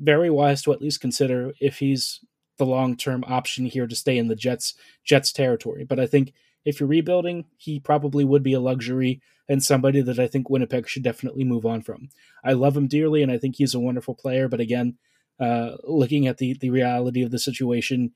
very 0.00 0.30
wise 0.30 0.62
to 0.62 0.72
at 0.72 0.80
least 0.80 1.00
consider 1.00 1.52
if 1.60 1.78
he's 1.78 2.20
the 2.58 2.66
long 2.66 2.96
term 2.96 3.24
option 3.26 3.66
here 3.66 3.86
to 3.86 3.96
stay 3.96 4.18
in 4.18 4.28
the 4.28 4.36
Jets 4.36 4.74
Jets 5.04 5.32
territory. 5.32 5.84
But 5.84 5.98
I 5.98 6.06
think 6.06 6.32
if 6.64 6.80
you're 6.80 6.88
rebuilding, 6.88 7.46
he 7.56 7.80
probably 7.80 8.24
would 8.24 8.42
be 8.42 8.52
a 8.52 8.60
luxury 8.60 9.20
and 9.48 9.62
somebody 9.62 10.00
that 10.00 10.18
I 10.18 10.26
think 10.26 10.50
Winnipeg 10.50 10.88
should 10.88 11.02
definitely 11.02 11.44
move 11.44 11.64
on 11.64 11.82
from. 11.82 12.10
I 12.44 12.52
love 12.52 12.76
him 12.76 12.86
dearly, 12.86 13.22
and 13.22 13.32
I 13.32 13.38
think 13.38 13.56
he's 13.56 13.74
a 13.74 13.80
wonderful 13.80 14.14
player. 14.14 14.48
But 14.48 14.60
again, 14.60 14.98
uh, 15.40 15.76
looking 15.84 16.26
at 16.26 16.38
the 16.38 16.54
the 16.54 16.70
reality 16.70 17.22
of 17.22 17.30
the 17.30 17.38
situation, 17.38 18.12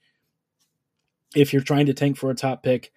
if 1.35 1.53
you're 1.53 1.63
trying 1.63 1.87
to 1.87 1.95
tank 1.95 2.17
for 2.17 2.31
a 2.31 2.35
top 2.35 2.63
pick, 2.63 2.93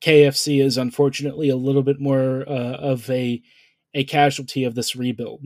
KFC 0.00 0.62
is 0.62 0.76
unfortunately 0.76 1.48
a 1.48 1.56
little 1.56 1.82
bit 1.82 2.00
more 2.00 2.44
uh, 2.48 2.76
of 2.76 3.08
a 3.10 3.42
a 3.94 4.04
casualty 4.04 4.64
of 4.64 4.74
this 4.74 4.96
rebuild. 4.96 5.44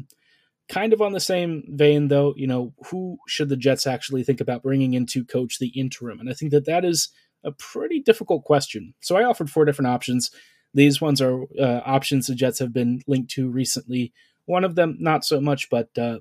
Kind 0.69 0.93
of 0.93 1.01
on 1.01 1.13
the 1.13 1.21
same 1.21 1.65
vein, 1.69 2.09
though, 2.09 2.35
you 2.37 2.47
know, 2.47 2.75
who 2.87 3.19
should 3.27 3.49
the 3.49 3.57
Jets 3.57 3.87
actually 3.87 4.23
think 4.23 4.41
about 4.41 4.63
bringing 4.63 4.95
in 4.95 5.07
to 5.07 5.25
coach 5.25 5.59
the 5.59 5.69
interim? 5.69 6.21
And 6.21 6.29
I 6.29 6.35
think 6.35 6.51
that 6.51 6.67
that 6.67 6.85
is 6.85 7.09
a 7.45 7.53
pretty 7.53 8.01
difficult 8.01 8.45
question. 8.45 8.95
So 9.01 9.17
I 9.17 9.25
offered 9.25 9.51
four 9.51 9.65
different 9.65 9.89
options. 9.89 10.31
These 10.75 11.01
ones 11.01 11.21
are 11.21 11.43
uh, 11.59 11.81
options 11.85 12.27
the 12.27 12.35
Jets 12.35 12.59
have 12.59 12.73
been 12.73 13.03
linked 13.07 13.31
to 13.33 13.49
recently. 13.49 14.13
One 14.47 14.65
of 14.65 14.75
them, 14.75 14.97
not 15.01 15.25
so 15.25 15.41
much, 15.41 15.71
but 15.71 15.97
uh, 15.99 16.19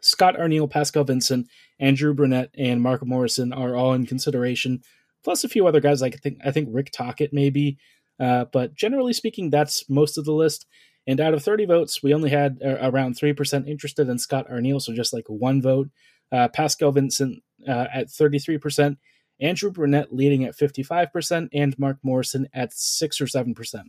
Scott 0.00 0.36
Arniel, 0.36 0.70
Pascal 0.70 1.04
Vincent, 1.04 1.48
Andrew 1.78 2.14
Brunette, 2.14 2.50
and 2.56 2.82
Mark 2.82 3.04
Morrison 3.04 3.52
are 3.52 3.74
all 3.74 3.92
in 3.92 4.06
consideration, 4.06 4.82
plus 5.24 5.44
a 5.44 5.48
few 5.48 5.66
other 5.66 5.80
guys. 5.80 6.00
Like 6.00 6.14
I 6.14 6.18
think 6.18 6.38
I 6.44 6.50
think 6.50 6.68
Rick 6.70 6.90
Tocchet 6.92 7.32
maybe, 7.32 7.78
uh, 8.18 8.46
but 8.52 8.74
generally 8.74 9.12
speaking, 9.12 9.50
that's 9.50 9.88
most 9.88 10.18
of 10.18 10.24
the 10.24 10.32
list. 10.32 10.66
And 11.06 11.18
out 11.18 11.34
of 11.34 11.42
30 11.42 11.64
votes, 11.64 12.02
we 12.02 12.14
only 12.14 12.30
had 12.30 12.60
uh, 12.64 12.76
around 12.82 13.16
3% 13.18 13.66
interested 13.66 14.08
in 14.08 14.18
Scott 14.18 14.46
Arniel, 14.50 14.80
so 14.80 14.92
just 14.92 15.12
like 15.12 15.24
one 15.28 15.62
vote. 15.62 15.88
Uh, 16.30 16.48
Pascal 16.48 16.92
Vincent 16.92 17.42
uh, 17.66 17.86
at 17.92 18.08
33%, 18.08 18.96
Andrew 19.40 19.70
Brunette 19.70 20.14
leading 20.14 20.44
at 20.44 20.56
55%, 20.56 21.48
and 21.52 21.78
Mark 21.78 21.98
Morrison 22.02 22.48
at 22.52 22.72
6 22.72 23.20
or 23.20 23.26
7%. 23.26 23.84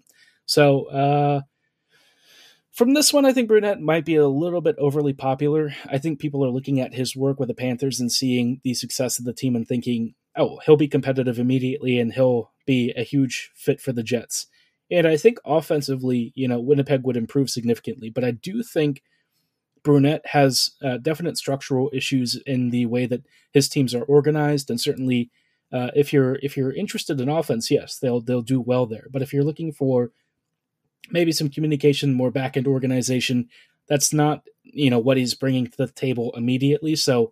So, 0.46 0.86
uh, 0.86 1.42
from 2.72 2.94
this 2.94 3.12
one, 3.12 3.26
I 3.26 3.34
think 3.34 3.50
Brunette 3.50 3.82
might 3.82 4.06
be 4.06 4.16
a 4.16 4.28
little 4.28 4.62
bit 4.62 4.78
overly 4.78 5.12
popular. 5.12 5.74
I 5.90 5.98
think 5.98 6.20
people 6.20 6.46
are 6.46 6.50
looking 6.50 6.80
at 6.80 6.94
his 6.94 7.16
work 7.16 7.38
with 7.38 7.50
the 7.50 7.54
Panthers 7.54 8.00
and 8.00 8.10
seeing 8.10 8.62
the 8.64 8.74
success 8.74 9.20
of 9.20 9.26
the 9.26 9.34
team 9.34 9.58
and 9.58 9.68
thinking, 9.68 10.16
oh, 10.38 10.60
he'll 10.66 10.78
be 10.78 10.88
competitive 10.88 11.38
immediately 11.38 12.00
and 12.00 12.14
he'll 12.14 12.52
be 12.66 12.94
a 12.96 13.04
huge 13.04 13.52
fit 13.56 13.82
for 13.82 13.92
the 13.92 14.04
Jets. 14.04 14.48
And 14.90 15.06
I 15.06 15.18
think 15.18 15.40
offensively, 15.46 16.32
you 16.34 16.48
know, 16.48 16.62
Winnipeg 16.62 17.04
would 17.04 17.18
improve 17.18 17.50
significantly. 17.50 18.10
But 18.10 18.24
I 18.24 18.32
do 18.32 18.64
think 18.64 19.02
Brunette 19.84 20.26
has 20.28 20.72
uh, 20.84 20.98
definite 20.98 21.38
structural 21.38 21.90
issues 21.94 22.36
in 22.46 22.70
the 22.70 22.86
way 22.86 23.06
that 23.06 23.26
his 23.52 23.68
teams 23.68 23.96
are 23.96 24.04
organized, 24.04 24.70
and 24.70 24.80
certainly, 24.80 25.32
uh, 25.72 25.92
if 25.96 26.12
you're 26.12 26.36
if 26.44 26.58
you're 26.58 26.74
interested 26.74 27.20
in 27.22 27.30
offense, 27.30 27.72
yes, 27.72 27.98
they'll 27.98 28.22
they'll 28.22 28.42
do 28.42 28.60
well 28.60 28.86
there. 28.86 29.08
But 29.12 29.22
if 29.22 29.34
you're 29.34 29.44
looking 29.44 29.72
for 29.72 30.12
maybe 31.10 31.32
some 31.32 31.50
communication, 31.50 32.14
more 32.14 32.32
back 32.32 32.58
end 32.58 32.68
organization. 32.68 33.50
That's 33.88 34.14
not 34.14 34.44
you 34.64 34.90
know 34.90 35.00
what 35.00 35.18
he's 35.18 35.34
bringing 35.34 35.68
to 35.68 35.78
the 35.78 35.88
table 35.88 36.32
immediately. 36.36 36.96
So 36.96 37.32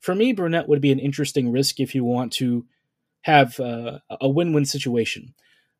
for 0.00 0.14
me, 0.14 0.32
Brunette 0.32 0.68
would 0.68 0.80
be 0.80 0.92
an 0.92 0.98
interesting 0.98 1.50
risk 1.50 1.80
if 1.80 1.94
you 1.94 2.04
want 2.04 2.32
to 2.34 2.66
have 3.22 3.58
uh, 3.60 3.98
a 4.20 4.28
win 4.28 4.52
win 4.52 4.64
situation. 4.64 5.34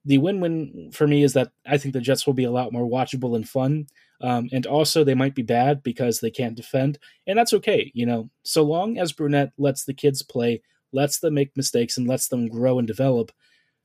The 0.04 0.18
win 0.18 0.40
win 0.40 0.90
for 0.92 1.06
me 1.06 1.22
is 1.22 1.32
that 1.34 1.52
I 1.66 1.78
think 1.78 1.92
the 1.92 2.00
Jets 2.00 2.26
will 2.26 2.34
be 2.34 2.44
a 2.44 2.50
lot 2.50 2.72
more 2.72 2.88
watchable 2.88 3.36
and 3.36 3.48
fun. 3.48 3.86
Um, 4.20 4.48
and 4.50 4.64
also, 4.64 5.04
they 5.04 5.14
might 5.14 5.34
be 5.34 5.42
bad 5.42 5.82
because 5.82 6.20
they 6.20 6.30
can't 6.30 6.56
defend. 6.56 6.98
And 7.26 7.38
that's 7.38 7.52
okay. 7.52 7.90
You 7.94 8.06
know, 8.06 8.30
so 8.44 8.62
long 8.62 8.98
as 8.98 9.12
Brunette 9.12 9.52
lets 9.58 9.84
the 9.84 9.92
kids 9.92 10.22
play, 10.22 10.62
lets 10.96 11.20
them 11.20 11.34
make 11.34 11.56
mistakes, 11.56 11.96
and 11.96 12.08
lets 12.08 12.26
them 12.26 12.48
grow 12.48 12.78
and 12.80 12.88
develop, 12.88 13.30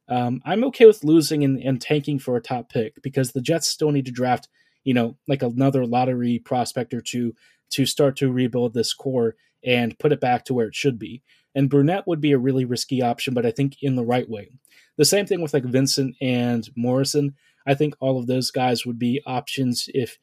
um, 0.08 0.42
I'm 0.46 0.64
okay 0.66 0.86
with 0.86 1.04
losing 1.04 1.44
and, 1.44 1.62
and 1.62 1.80
tanking 1.82 2.20
for 2.20 2.36
a 2.36 2.42
top 2.42 2.70
pick 2.70 3.02
because 3.02 3.32
the 3.32 3.42
Jets 3.42 3.68
still 3.68 3.92
need 3.92 4.06
to 4.08 4.12
draft, 4.12 4.50
you 4.84 4.94
know, 4.94 5.18
like 5.28 5.44
another 5.44 5.86
lottery 5.86 6.40
prospect 6.40 6.94
or 6.94 7.02
two 7.02 7.34
to 7.72 7.86
start 7.86 8.18
to 8.18 8.32
rebuild 8.32 8.74
this 8.74 8.94
core 8.94 9.36
and 9.64 9.98
put 10.00 10.12
it 10.12 10.20
back 10.20 10.44
to 10.46 10.54
where 10.54 10.68
it 10.68 10.76
should 10.76 11.00
be. 11.00 11.22
And 11.56 11.70
Brunette 11.70 12.08
would 12.08 12.20
be 12.20 12.32
a 12.32 12.38
really 12.38 12.66
risky 12.66 13.02
option, 13.02 13.34
but 13.34 13.46
I 13.46 13.52
think 13.52 13.78
in 13.82 13.96
the 13.96 14.04
right 14.04 14.30
way. 14.30 14.50
The 14.98 15.06
same 15.06 15.26
thing 15.26 15.42
with 15.42 15.54
like 15.54 15.66
Vincent 15.66 16.16
and 16.22 16.68
Morrison. 16.76 17.36
I 17.66 17.76
think 17.76 17.96
all 18.00 18.20
of 18.20 18.28
those 18.28 18.52
guys 18.52 18.86
would 18.86 19.00
be 19.00 19.22
options 19.26 19.88
if 19.94 20.18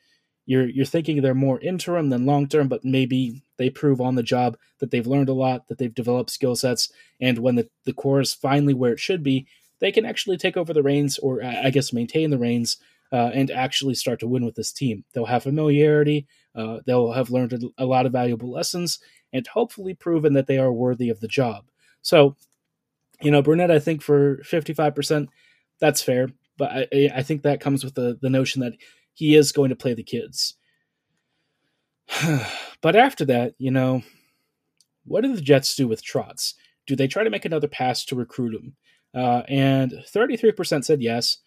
you're 0.48 0.66
you're 0.66 0.86
thinking 0.86 1.20
they're 1.20 1.34
more 1.34 1.60
interim 1.60 2.08
than 2.08 2.24
long 2.24 2.48
term, 2.48 2.68
but 2.68 2.82
maybe 2.82 3.42
they 3.58 3.68
prove 3.68 4.00
on 4.00 4.14
the 4.14 4.22
job 4.22 4.56
that 4.78 4.90
they've 4.90 5.06
learned 5.06 5.28
a 5.28 5.34
lot, 5.34 5.68
that 5.68 5.76
they've 5.76 5.94
developed 5.94 6.30
skill 6.30 6.56
sets, 6.56 6.90
and 7.20 7.38
when 7.38 7.56
the, 7.56 7.68
the 7.84 7.92
core 7.92 8.20
is 8.20 8.32
finally 8.32 8.72
where 8.72 8.92
it 8.92 8.98
should 8.98 9.22
be, 9.22 9.46
they 9.80 9.92
can 9.92 10.06
actually 10.06 10.38
take 10.38 10.56
over 10.56 10.72
the 10.72 10.82
reins, 10.82 11.18
or 11.18 11.44
I 11.44 11.68
guess 11.68 11.92
maintain 11.92 12.30
the 12.30 12.38
reins, 12.38 12.78
uh, 13.12 13.30
and 13.34 13.50
actually 13.50 13.94
start 13.94 14.20
to 14.20 14.26
win 14.26 14.42
with 14.42 14.54
this 14.54 14.72
team. 14.72 15.04
They'll 15.12 15.26
have 15.26 15.42
familiarity, 15.42 16.26
uh, 16.54 16.78
they'll 16.86 17.12
have 17.12 17.30
learned 17.30 17.62
a 17.76 17.84
lot 17.84 18.06
of 18.06 18.12
valuable 18.12 18.50
lessons, 18.50 19.00
and 19.34 19.46
hopefully 19.46 19.92
proven 19.92 20.32
that 20.32 20.46
they 20.46 20.56
are 20.56 20.72
worthy 20.72 21.10
of 21.10 21.20
the 21.20 21.28
job. 21.28 21.66
So, 22.00 22.36
you 23.20 23.30
know, 23.30 23.42
Brunette, 23.42 23.70
I 23.70 23.80
think 23.80 24.00
for 24.00 24.38
55%, 24.38 25.28
that's 25.78 26.00
fair, 26.00 26.30
but 26.56 26.88
I, 26.90 27.10
I 27.16 27.22
think 27.22 27.42
that 27.42 27.60
comes 27.60 27.84
with 27.84 27.94
the, 27.94 28.18
the 28.22 28.30
notion 28.30 28.62
that 28.62 28.72
he 29.18 29.34
is 29.34 29.50
going 29.50 29.68
to 29.68 29.74
play 29.74 29.94
the 29.94 30.02
kids. 30.04 30.54
but 32.80 32.94
after 32.94 33.24
that, 33.24 33.54
you 33.58 33.72
know, 33.72 34.04
what 35.04 35.22
do 35.22 35.34
the 35.34 35.42
Jets 35.42 35.74
do 35.74 35.88
with 35.88 36.04
Trotz? 36.04 36.54
Do 36.86 36.94
they 36.94 37.08
try 37.08 37.24
to 37.24 37.30
make 37.30 37.44
another 37.44 37.66
pass 37.66 38.04
to 38.04 38.14
recruit 38.14 38.54
him? 38.54 38.76
Uh, 39.12 39.42
and 39.48 39.92
33% 40.14 40.84
said 40.84 41.02
yes. 41.02 41.38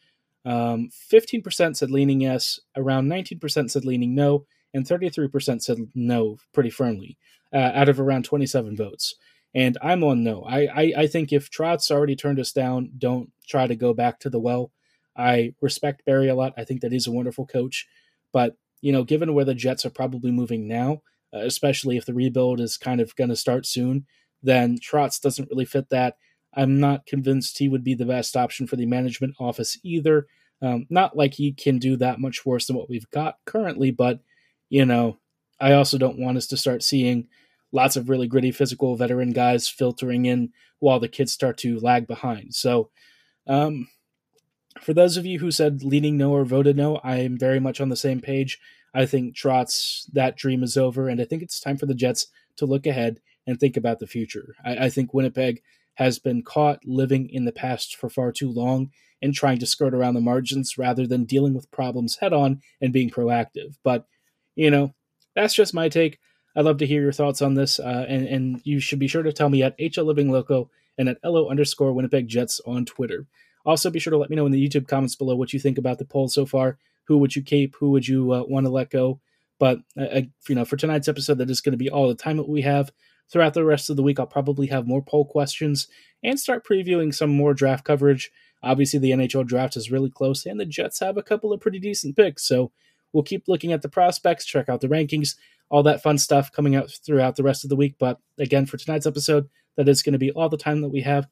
Um, 0.44 0.90
15% 1.14 1.78
said 1.78 1.90
leaning 1.90 2.20
yes. 2.20 2.60
Around 2.76 3.08
19% 3.08 3.72
said 3.72 3.86
leaning 3.86 4.16
no. 4.16 4.46
and 4.74 4.86
33% 4.86 5.62
said 5.62 5.78
no 5.96 6.40
pretty 6.54 6.72
firmly 6.72 7.18
uh, 7.54 7.72
out 7.74 7.88
of 7.88 8.02
around 8.02 8.26
27 8.26 8.76
votes. 8.76 9.16
And 9.56 9.78
I'm 9.82 10.04
on 10.04 10.26
no. 10.26 10.44
I, 10.44 10.66
I, 10.66 10.94
I 10.98 11.08
think 11.08 11.32
if 11.32 11.50
Trotz 11.50 11.90
already 11.90 12.18
turned 12.18 12.40
us 12.40 12.52
down, 12.52 12.92
don't 12.98 13.32
try 13.48 13.66
to 13.66 13.78
go 13.78 13.94
back 13.94 14.20
to 14.20 14.30
the 14.30 14.42
well. 14.42 14.72
I 15.16 15.54
respect 15.62 16.06
Barry 16.06 16.30
a 16.30 16.36
lot. 16.36 16.54
I 16.58 16.64
think 16.64 16.82
that 16.82 16.92
he's 16.92 17.08
a 17.08 17.12
wonderful 17.12 17.46
coach. 17.46 17.88
But, 18.32 18.56
you 18.82 18.92
know, 18.92 19.04
given 19.04 19.34
where 19.34 19.46
the 19.46 19.54
Jets 19.54 19.86
are 19.86 19.90
probably 19.92 20.32
moving 20.32 20.68
now, 20.68 21.02
uh, 21.34 21.40
especially 21.40 21.98
if 21.98 22.06
the 22.06 22.14
rebuild 22.14 22.60
is 22.60 22.78
kind 22.78 23.02
of 23.02 23.16
going 23.16 23.30
to 23.30 23.36
start 23.36 23.66
soon, 23.66 24.06
then 24.44 24.78
Trotz 24.78 25.22
doesn't 25.22 25.50
really 25.50 25.66
fit 25.66 25.90
that. 25.90 26.18
I'm 26.54 26.80
not 26.80 27.06
convinced 27.06 27.58
he 27.58 27.70
would 27.70 27.84
be 27.84 27.94
the 27.94 28.06
best 28.06 28.36
option 28.36 28.68
for 28.68 28.76
the 28.76 28.86
management 28.86 29.36
office 29.40 29.78
either. 29.84 30.28
Um, 30.62 30.86
not 30.90 31.16
like 31.16 31.34
he 31.34 31.54
can 31.54 31.80
do 31.80 31.96
that 31.98 32.20
much 32.20 32.46
worse 32.46 32.68
than 32.68 32.76
what 32.76 32.90
we've 32.90 33.10
got 33.12 33.36
currently, 33.46 33.92
but, 33.92 34.20
you 34.70 34.86
know, 34.86 35.18
I 35.60 35.74
also 35.74 35.98
don't 35.98 36.20
want 36.20 36.38
us 36.38 36.48
to 36.48 36.58
start 36.58 36.84
seeing 36.84 37.28
lots 37.72 37.96
of 37.96 38.10
really 38.10 38.28
gritty 38.28 38.52
physical 38.52 38.96
veteran 38.96 39.32
guys 39.32 39.68
filtering 39.68 40.26
in 40.26 40.52
while 40.80 41.00
the 41.00 41.08
kids 41.08 41.32
start 41.32 41.58
to 41.60 41.80
lag 41.80 42.08
behind. 42.08 42.54
So, 42.54 42.90
um, 43.48 43.88
for 44.80 44.94
those 44.94 45.18
of 45.18 45.26
you 45.26 45.40
who 45.40 45.52
said 45.52 45.84
leaning 45.84 46.18
no 46.18 46.32
or 46.32 46.46
voted 46.46 46.78
no, 46.78 46.98
I 47.04 47.18
am 47.18 47.38
very 47.38 47.60
much 47.60 47.82
on 47.82 47.90
the 47.90 47.96
same 47.96 48.22
page. 48.22 48.60
I 48.94 49.06
think 49.06 49.36
Trotz, 49.36 50.06
that 50.14 50.38
dream 50.38 50.64
is 50.64 50.78
over, 50.78 51.08
and 51.08 51.22
I 51.22 51.26
think 51.26 51.42
it's 51.42 51.60
time 51.60 51.78
for 51.78 51.86
the 51.86 51.96
Jets 51.96 52.28
to 52.58 52.66
look 52.66 52.86
ahead 52.86 53.20
and 53.48 53.60
think 53.60 53.78
about 53.78 54.00
the 54.00 54.08
future. 54.08 54.56
I, 54.64 54.86
I 54.86 54.90
think 54.90 55.14
Winnipeg 55.14 55.62
has 55.96 56.20
been 56.20 56.44
caught 56.44 56.80
living 56.86 57.30
in 57.30 57.46
the 57.46 57.52
past 57.52 57.96
for 57.96 58.10
far 58.10 58.32
too 58.32 58.50
long 58.50 58.92
and 59.22 59.34
trying 59.34 59.60
to 59.60 59.66
skirt 59.66 59.94
around 59.94 60.16
the 60.16 60.22
margins 60.22 60.78
rather 60.78 61.06
than 61.06 61.26
dealing 61.26 61.54
with 61.54 61.72
problems 61.72 62.18
head 62.18 62.34
on 62.34 62.62
and 62.82 62.94
being 62.94 63.10
proactive. 63.10 63.76
But, 63.84 64.06
you 64.56 64.72
know, 64.72 64.94
that's 65.36 65.54
just 65.54 65.74
my 65.74 65.90
take. 65.90 66.20
I'd 66.56 66.66
love 66.66 66.80
to 66.80 66.88
hear 66.88 67.02
your 67.02 67.12
thoughts 67.12 67.42
on 67.42 67.54
this, 67.54 67.80
uh, 67.80 68.06
and, 68.10 68.26
and 68.28 68.62
you 68.64 68.80
should 68.80 69.00
be 69.00 69.08
sure 69.08 69.24
to 69.24 69.32
tell 69.32 69.50
me 69.50 69.64
at 69.64 69.78
HL 69.78 70.06
Living 70.06 70.32
Loco 70.32 70.70
and 70.98 71.08
at 71.08 71.20
LO 71.24 71.50
underscore 71.50 71.94
Winnipeg 71.94 72.28
Jets 72.28 72.60
on 72.66 72.86
Twitter. 72.86 73.26
Also, 73.66 73.90
be 73.90 74.00
sure 74.00 74.12
to 74.12 74.18
let 74.18 74.30
me 74.30 74.36
know 74.36 74.46
in 74.46 74.52
the 74.52 74.68
YouTube 74.68 74.88
comments 74.88 75.16
below 75.16 75.36
what 75.36 75.54
you 75.54 75.60
think 75.60 75.78
about 75.78 75.98
the 75.98 76.06
poll 76.06 76.28
so 76.28 76.46
far. 76.46 76.78
Who 77.06 77.18
would 77.20 77.36
you 77.36 77.42
keep? 77.42 77.76
Who 77.78 77.92
would 77.92 78.08
you 78.08 78.32
uh, 78.32 78.44
want 78.48 78.66
to 78.66 78.72
let 78.72 78.90
go? 78.90 79.20
But 79.60 79.80
uh, 79.96 80.22
you 80.48 80.56
know, 80.56 80.66
for 80.66 80.78
tonight's 80.78 81.08
episode, 81.08 81.38
that 81.38 81.50
is 81.50 81.62
going 81.62 81.74
to 81.74 81.78
be 81.78 81.90
all 81.90 82.08
the 82.08 82.16
time 82.16 82.38
that 82.38 82.50
we 82.50 82.62
have. 82.62 82.92
Throughout 83.32 83.54
the 83.54 83.64
rest 83.64 83.90
of 83.90 83.96
the 83.96 84.04
week, 84.04 84.20
I'll 84.20 84.28
probably 84.28 84.68
have 84.68 84.88
more 84.88 85.02
poll 85.02 85.24
questions 85.24 85.88
and 86.24 86.40
start 86.40 86.66
previewing 86.66 87.14
some 87.14 87.30
more 87.30 87.54
draft 87.54 87.86
coverage. 87.86 88.30
Obviously, 88.64 89.00
the 89.00 89.12
NHL 89.12 89.46
draft 89.46 89.78
is 89.78 89.92
really 89.92 90.10
close, 90.10 90.46
and 90.46 90.60
the 90.60 90.66
Jets 90.66 91.00
have 91.00 91.16
a 91.16 91.24
couple 91.24 91.54
of 91.54 91.62
pretty 91.62 91.80
decent 91.80 92.16
picks. 92.16 92.44
So 92.44 92.72
we'll 93.14 93.24
keep 93.24 93.48
looking 93.48 93.72
at 93.72 93.82
the 93.82 93.90
prospects, 93.90 94.46
check 94.46 94.68
out 94.68 94.82
the 94.82 94.88
rankings, 94.88 95.36
all 95.70 95.84
that 95.84 96.04
fun 96.04 96.18
stuff 96.18 96.52
coming 96.52 96.76
out 96.76 96.92
throughout 97.06 97.36
the 97.36 97.44
rest 97.44 97.64
of 97.64 97.70
the 97.70 97.76
week. 97.76 97.96
But 97.98 98.20
again, 98.38 98.66
for 98.66 98.78
tonight's 98.78 99.08
episode, 99.08 99.48
that 99.78 99.88
is 99.88 100.04
going 100.04 100.14
to 100.14 100.20
be 100.20 100.32
all 100.32 100.50
the 100.50 100.58
time 100.58 100.82
that 100.82 100.90
we 100.90 101.02
have. 101.02 101.28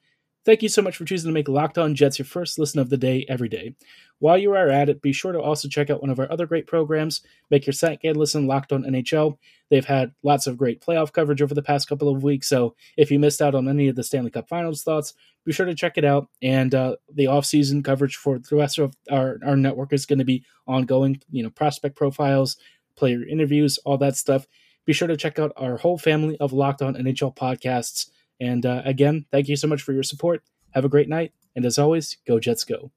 Thank 0.50 0.64
you 0.64 0.70
so 0.70 0.82
much 0.82 0.98
for 0.98 1.06
choosing 1.06 1.30
to 1.30 1.32
make 1.32 1.48
Locked 1.48 1.78
On 1.78 1.94
Jets 1.94 2.18
your 2.18 2.26
first 2.26 2.58
listen 2.58 2.80
of 2.80 2.90
the 2.90 2.98
day 2.98 3.24
every 3.30 3.50
day. 3.50 3.76
While 4.18 4.40
you 4.40 4.52
are 4.54 4.68
at 4.68 4.90
it, 4.90 5.00
be 5.00 5.14
sure 5.14 5.32
to 5.32 5.40
also 5.40 5.68
check 5.68 5.92
out 5.92 6.02
one 6.02 6.10
of 6.10 6.20
our 6.20 6.32
other 6.32 6.48
great 6.48 6.66
programs. 6.66 7.22
Make 7.52 7.68
your 7.68 7.74
second 7.76 8.18
listen 8.18 8.48
Locked 8.48 8.74
On 8.74 8.82
NHL. 8.82 9.38
They've 9.70 9.86
had 9.86 10.12
lots 10.24 10.48
of 10.48 10.58
great 10.58 10.82
playoff 10.82 11.14
coverage 11.14 11.44
over 11.44 11.54
the 11.54 11.62
past 11.62 11.88
couple 11.88 12.10
of 12.10 12.24
weeks, 12.24 12.48
so 12.48 12.74
if 12.98 13.12
you 13.12 13.20
missed 13.20 13.44
out 13.44 13.54
on 13.54 13.70
any 13.70 13.90
of 13.90 13.96
the 13.96 14.02
Stanley 14.02 14.32
Cup 14.32 14.50
Finals 14.50 14.82
thoughts, 14.82 15.14
be 15.46 15.52
sure 15.52 15.68
to 15.68 15.76
check 15.76 16.00
it 16.00 16.04
out. 16.04 16.30
And 16.42 16.74
uh, 16.74 16.96
the 17.14 17.28
off-season 17.28 17.84
coverage 17.84 18.16
for 18.16 18.40
the 18.40 18.56
rest 18.56 18.80
of 18.80 18.96
our, 19.12 19.38
our 19.46 19.56
network 19.56 19.94
is 19.94 20.08
going 20.08 20.18
to 20.18 20.26
be 20.26 20.44
ongoing. 20.66 21.22
You 21.30 21.44
know, 21.44 21.52
prospect 21.52 21.96
profiles, 21.96 22.58
player 22.96 23.24
interviews, 23.24 23.78
all 23.86 24.00
that 24.00 24.16
stuff. 24.16 24.48
Be 24.86 24.94
sure 24.94 25.10
to 25.10 25.16
check 25.16 25.38
out 25.38 25.54
our 25.58 25.78
whole 25.78 26.00
family 26.00 26.38
of 26.40 26.54
Locked 26.54 26.82
On 26.82 26.96
NHL 26.96 27.36
podcasts 27.36 28.10
and 28.40 28.66
uh, 28.66 28.82
again, 28.86 29.26
thank 29.32 29.48
you 29.48 29.56
so 29.56 29.68
much 29.68 29.82
for 29.82 29.94
your 29.94 30.04
support. 30.04 30.44
Have 30.72 30.86
a 30.86 30.90
great 30.90 31.10
night. 31.10 31.34
And 31.56 31.66
as 31.66 31.78
always, 31.78 32.18
go 32.28 32.40
Jets 32.40 32.64
go. 32.64 32.92